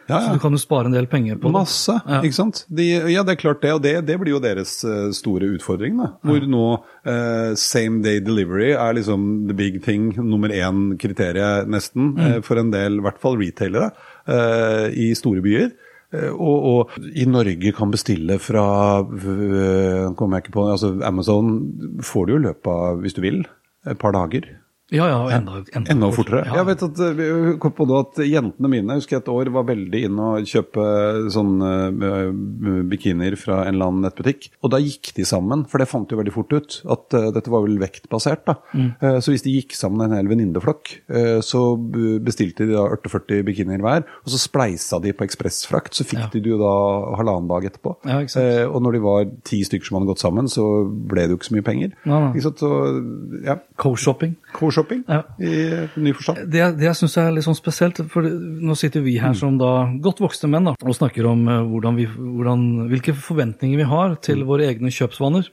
[0.08, 0.20] Ja, ja.
[0.26, 1.54] Så du kan jo spare en del penger på det.
[1.58, 1.94] Masse,
[2.24, 2.62] ikke sant.
[2.72, 5.98] De, ja, det er klart det, og det, det blir jo deres uh, store utfordring.
[6.00, 6.14] Da.
[6.24, 12.14] Hvor nå uh, same day delivery er liksom the big thing, nummer én kriteriet nesten,
[12.16, 12.24] mm.
[12.24, 13.92] uh, for en del, i hvert fall retailere,
[14.28, 15.70] i store byer.
[16.12, 18.64] Og, og, i Norge kan bestille fra
[19.00, 21.54] kommer jeg ikke på, altså Amazon
[22.04, 23.38] får du jo i løpet av, hvis du vil,
[23.86, 24.57] et par dager.
[24.88, 26.46] Ja, ja, enda, enda, Enda fortere.
[26.48, 26.62] Ja.
[26.62, 29.66] Jeg vet at eh, kom på det at Jentene mine jeg husker et år var
[29.68, 30.84] veldig inne og kjøpe
[31.34, 31.72] sånne
[32.08, 32.30] eh,
[32.88, 34.48] bikinier fra en eller annen nettbutikk.
[34.64, 36.78] Og da gikk de sammen, for det fant jo veldig fort ut.
[36.88, 38.46] At uh, dette var vel vektbasert.
[38.48, 38.56] da.
[38.72, 38.88] Mm.
[39.02, 41.60] Uh, så hvis de gikk sammen en hel venninneflokk, eh, så
[42.24, 44.06] bestilte de da 40 bikinier hver.
[44.24, 46.30] Og så spleisa de på ekspressfrakt, så fikk Ja.
[46.32, 46.72] de det jo da
[47.20, 47.94] halvannen dag etterpå.
[48.08, 48.20] Ja.
[48.24, 51.40] Eh, og når de var ti stykker som hadde gått sammen, så ble det jo
[51.40, 51.94] ikke så mye penger.
[52.08, 52.64] Ikke sant?
[52.64, 52.72] Så,
[53.44, 54.36] ja, Co-shopping.
[54.54, 55.22] Co-shopping Ja.
[55.38, 55.52] i
[56.00, 56.46] ny forstand.
[56.50, 59.70] Det, det jeg syns er litt sånn spesielt, for nå sitter vi her som da
[60.00, 64.16] godt voksne menn da, og snakker om eh, hvordan vi, hvordan, hvilke forventninger vi har
[64.24, 65.50] til våre egne kjøpsvaner.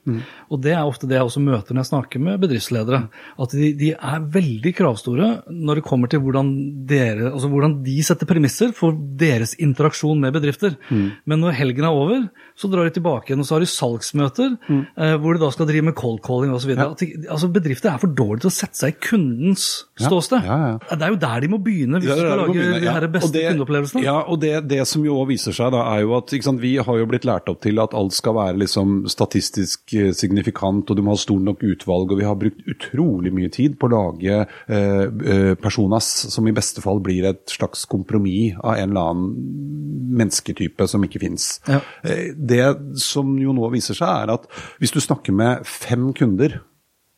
[0.50, 3.02] Og det er ofte det jeg også møter når jeg snakker med bedriftsledere.
[3.42, 6.54] At de, de er veldig kravstore når det kommer til hvordan,
[6.88, 10.78] dere, altså hvordan de setter premisser for deres interaksjon med bedrifter.
[10.90, 14.56] Men når helgen er over, så drar de tilbake igjen og så har de salgsmøter
[14.72, 16.72] eh, hvor de da skal drive med cold calling osv.
[16.78, 16.88] Ja.
[17.34, 19.66] Altså, bedrifter er for dårlige til å sette seg i kundens
[20.00, 20.44] ståsted.
[20.46, 20.96] ja, ja.
[20.96, 23.08] Det er jo der de må begynne hvis du er skal lage begynne, de her
[23.14, 24.04] beste det- kundeopplevelsene.
[24.06, 26.76] Ja, og det, det som jo òg viser seg, da, er jo at sant, vi
[26.78, 30.98] har jo blitt lært opp til at alt skal være liksom statistisk eh, signifikant, og
[30.98, 33.94] du må ha stor nok utvalg, og vi har brukt utrolig mye tid på å
[33.96, 39.12] lage eh, eh, personas som i beste fall blir et slags kompromiss av en eller
[39.12, 41.60] annen mennesketype som ikke fins.
[41.68, 41.82] Ja.
[42.04, 42.64] Eh, det
[43.02, 44.48] som jo nå viser seg, er at
[44.82, 46.60] hvis du snakker med fem kunder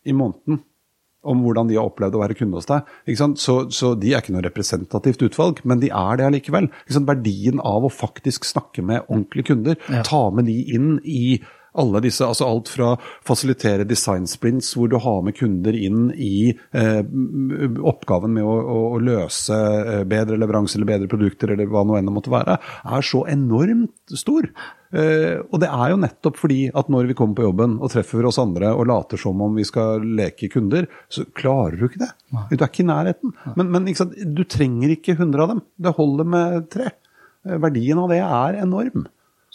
[0.07, 0.61] i måneden,
[1.27, 2.87] om hvordan de har opplevd å være kunde hos deg.
[3.37, 6.69] Så, så de er ikke noe representativt utvalg, men de er det allikevel.
[7.07, 10.03] Verdien av å faktisk snakke med ordentlige kunder, Ja.
[10.03, 11.39] ta med de inn i
[11.79, 12.93] alle disse, altså alt fra
[13.27, 17.03] fasilitere design sprints, hvor du har med kunder inn i eh,
[17.81, 21.97] oppgaven med å, å, å løse eh, bedre leveranse eller bedre produkter, eller hva nå
[21.99, 22.57] enn det måtte være,
[22.97, 24.49] er så enormt stor.
[24.95, 28.27] Eh, og det er jo nettopp fordi at når vi kommer på jobben og treffer
[28.27, 32.13] oss andre og later som om vi skal leke kunder, så klarer du ikke det.
[32.51, 33.35] Du er ikke i nærheten.
[33.59, 33.91] Men, men
[34.37, 35.61] du trenger ikke 100 av dem.
[35.75, 36.93] Det holder med tre.
[37.47, 39.07] Eh, Verdien av det er enorm.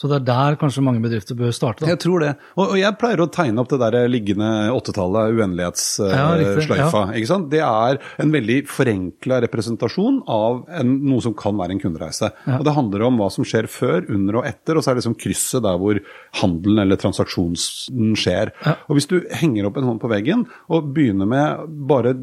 [0.02, 1.84] Så det er der kanskje mange bedrifter bør starte.
[1.84, 1.92] Da.
[1.92, 2.32] Jeg tror det.
[2.56, 7.02] Og, og jeg pleier å tegne opp det der liggende åttetallet, Ja, uendelighetssløyfa.
[7.20, 7.46] ikke sant?
[7.52, 12.32] Det er en veldig forenkla representasjon av en, noe som kan være en kundereise.
[12.58, 15.04] Og Det handler om hva som skjer før, under og etter, og så er det
[15.04, 16.02] liksom krysset der hvor
[16.42, 18.50] handelen eller transaksjonen skjer.
[18.88, 22.16] Og Hvis du henger opp en hånd på veggen og begynner med bare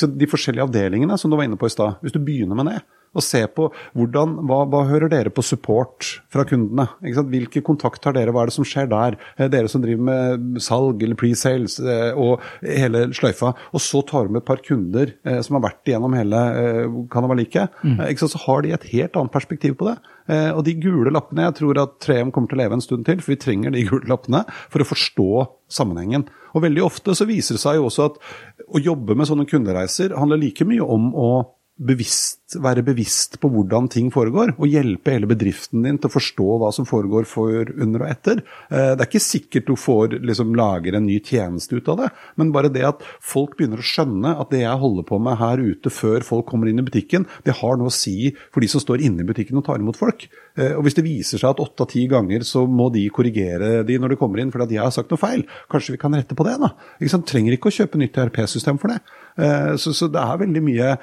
[0.00, 2.72] sant, de forskjellige avdelingene som du var inne på i stad, hvis du begynner med
[2.72, 2.80] det,
[3.16, 6.88] og se på hvordan, hva, hva hører dere på support fra kundene?
[7.32, 9.18] Hvilke kontakt har dere, hva er det som skjer der?
[9.36, 13.54] Eh, Dere som driver med salg eller pre-sales eh, og hele sløyfa.
[13.72, 16.42] Og så tar du med et par kunder eh, som har vært igjennom hele
[17.46, 18.34] ikke sant?
[18.36, 19.96] Så har de et helt annet perspektiv på det.
[20.26, 23.20] Og de gule lappene, jeg tror at 3M kommer til å leve en stund til,
[23.22, 24.42] for vi trenger de gule lappene
[24.72, 25.28] for å forstå
[25.70, 26.26] sammenhengen.
[26.56, 28.18] Og veldig ofte så viser det seg jo også at
[28.66, 31.30] å jobbe med sånne kundereiser handler like mye om å
[31.76, 36.44] bevisst, være bevisst på hvordan ting foregår, og hjelpe hele bedriften din til å forstå
[36.62, 38.42] hva som foregår for, under og etter.
[38.70, 42.10] Eh, Det er ikke sikkert du får liksom, lager en ny tjeneste ut av det,
[42.36, 45.58] men bare det at folk begynner å skjønne at det jeg holder på med her
[45.58, 48.80] ute før folk kommer inn i butikken, det har noe å si for de som
[48.80, 50.28] står inne i butikken og tar imot folk.
[50.56, 53.82] Eh, Og hvis det viser seg at åtte av ti ganger så må de korrigere
[53.84, 56.14] de når de kommer inn fordi at de har sagt noe feil, kanskje vi kan
[56.14, 56.70] rette på det, da.
[57.00, 57.24] Ikke?
[57.26, 59.00] Trenger ikke å kjøpe nytt ERP-system for det.
[59.36, 60.94] Eh, Så, så det er veldig mye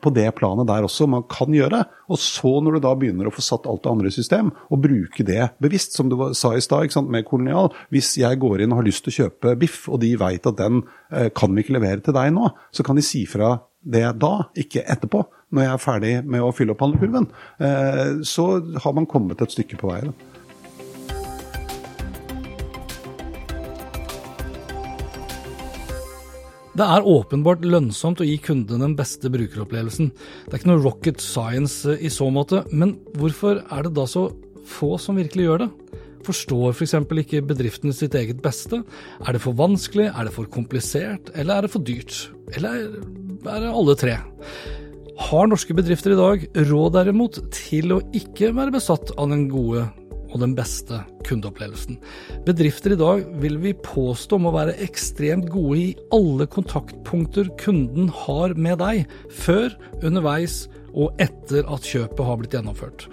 [0.00, 1.82] på det planet der også man kan gjøre.
[2.08, 4.82] Og så når du da begynner å få satt alt det andre i system, og
[4.84, 7.72] bruke det bevisst, som du sa i stad med kolonial.
[7.94, 10.60] Hvis jeg går inn og har lyst til å kjøpe biff, og de veit at
[10.60, 10.82] den
[11.12, 13.58] eh, kan vi ikke levere til deg nå, så kan de si fra
[13.88, 15.22] det da, ikke etterpå,
[15.54, 17.28] når jeg er ferdig med å fylle opp handlekurven.
[17.62, 18.48] Eh, Så
[18.82, 20.02] har man kommet et stykke på vei.
[26.78, 30.12] Det er åpenbart lønnsomt å gi kundene den beste brukeropplevelsen.
[30.46, 34.04] Det er ikke noe rocket science eh, i så måte, men hvorfor er det da
[34.06, 34.28] så
[34.68, 35.68] få som virkelig gjør det?
[36.28, 36.94] Forstår f.eks.
[37.00, 38.84] For ikke bedriften sitt eget beste?
[39.24, 42.28] Er det for vanskelig, er det for komplisert, eller er det for dyrt?
[42.54, 44.18] Eller er det alle tre?
[45.18, 49.88] Har norske bedrifter i dag råd derimot til å ikke være besatt av den gode
[50.28, 51.98] og den beste kundeopplevelsen.
[52.46, 58.56] Bedrifter i dag vil vi påstå må være ekstremt gode i alle kontaktpunkter kunden har
[58.58, 63.08] med deg, før, underveis og etter at kjøpet har blitt gjennomført.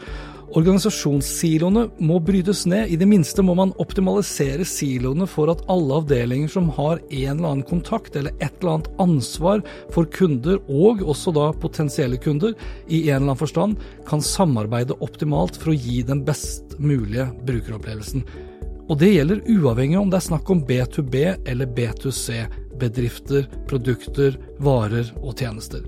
[0.56, 2.88] Organisasjonssiloene må brytes ned.
[2.88, 7.50] I det minste må man optimalisere siloene for at alle avdelinger som har en eller
[7.50, 12.56] annen kontakt eller et eller annet ansvar for kunder, og også da potensielle kunder,
[12.88, 18.24] i en eller annen forstand, kan samarbeide optimalt for å gi den best mulige brukeropplevelsen.
[18.86, 21.16] Og det gjelder uavhengig om det er snakk om B2B
[21.50, 22.44] eller B2C
[22.80, 25.86] bedrifter, produkter, varer og tjenester.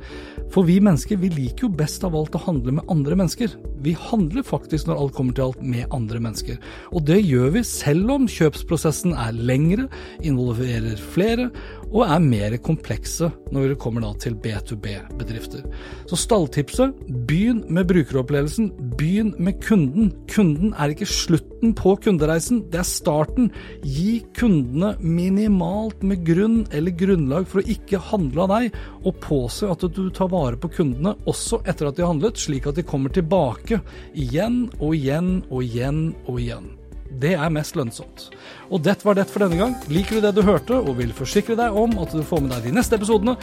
[0.53, 3.53] For vi mennesker vi liker jo best av alt å handle med andre mennesker.
[3.83, 6.57] Vi handler faktisk når alt kommer til alt med andre mennesker.
[6.95, 9.89] Og det gjør vi selv om kjøpsprosessen er lengre,
[10.25, 11.49] involverer flere
[11.91, 15.63] og er mer komplekse når det kommer til B2B-bedrifter.
[16.09, 16.95] Så stalltipset
[17.27, 18.69] begynn med brukeropplevelsen,
[18.99, 20.11] begynn med kunden.
[20.31, 23.51] Kunden er ikke slutten på kundereisen, det er starten.
[23.83, 29.69] Gi kundene minimalt med grunn eller grunnlag for å ikke handle av deg, og påse
[29.71, 32.85] at du tar vare på kundene også etter at de har handlet, slik at de
[32.87, 33.81] kommer tilbake
[34.13, 36.76] igjen og igjen og igjen og igjen.
[37.09, 38.27] Det er mest lønnsomt.
[38.69, 39.75] Og det var det for denne gang.
[39.91, 42.67] Liker du det du hørte og vil forsikre deg om at du får med deg
[42.67, 43.37] de neste episodene,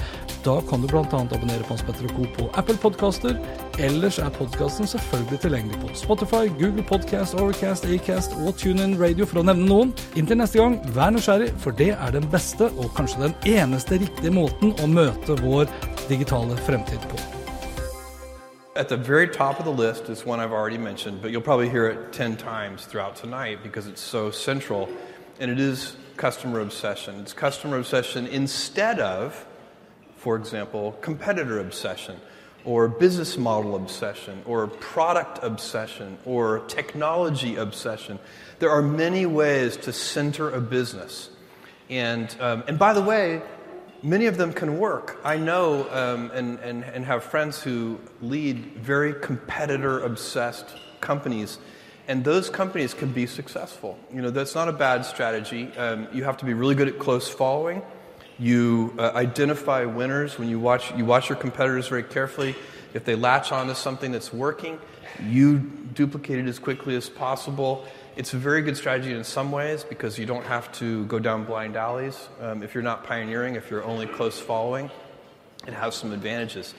[0.44, 1.04] da kan du bl.a.
[1.04, 2.26] abonnere på Hans Petter Co.
[2.36, 3.38] på Apple Podcaster.
[3.82, 9.42] Ellers er podkasten selvfølgelig tilgjengelig på Spotify, Google Podcast, Overcast, Acast og TuneIn Radio, for
[9.42, 9.94] å nevne noen.
[10.14, 14.34] Inntil neste gang, vær nysgjerrig, for det er den beste og kanskje den eneste riktige
[14.34, 15.72] måten å møte vår
[16.10, 17.33] digitale fremtid på.
[18.76, 21.68] At the very top of the list is one I've already mentioned, but you'll probably
[21.68, 24.88] hear it 10 times throughout tonight because it's so central,
[25.38, 27.20] and it is customer obsession.
[27.20, 29.46] It's customer obsession instead of,
[30.16, 32.20] for example, competitor obsession,
[32.64, 38.18] or business model obsession, or product obsession, or technology obsession.
[38.58, 41.30] There are many ways to center a business.
[41.88, 43.40] And, um, and by the way,
[44.04, 45.18] many of them can work.
[45.24, 50.66] I know um, and, and, and have friends who lead very competitor obsessed
[51.00, 51.58] companies,
[52.06, 53.98] and those companies can be successful.
[54.12, 55.72] You know, that's not a bad strategy.
[55.76, 57.82] Um, you have to be really good at close following.
[58.38, 62.54] You uh, identify winners when you watch, you watch your competitors very carefully.
[62.92, 64.78] If they latch onto something that's working,
[65.26, 65.58] you
[65.94, 67.86] duplicate it as quickly as possible.
[68.16, 71.44] It's a very good strategy in some ways because you don't have to go down
[71.44, 72.28] blind alleys.
[72.40, 74.88] Um, if you're not pioneering, if you're only close following,
[75.66, 76.74] it has some advantages.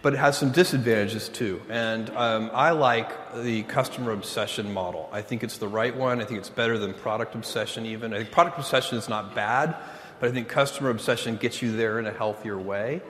[0.00, 1.60] But it has some disadvantages too.
[1.68, 5.10] And um, I like the customer obsession model.
[5.12, 6.22] I think it's the right one.
[6.22, 8.14] I think it's better than product obsession, even.
[8.14, 9.76] I think product obsession is not bad,
[10.20, 13.02] but I think customer obsession gets you there in a healthier way.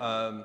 [0.00, 0.44] Um,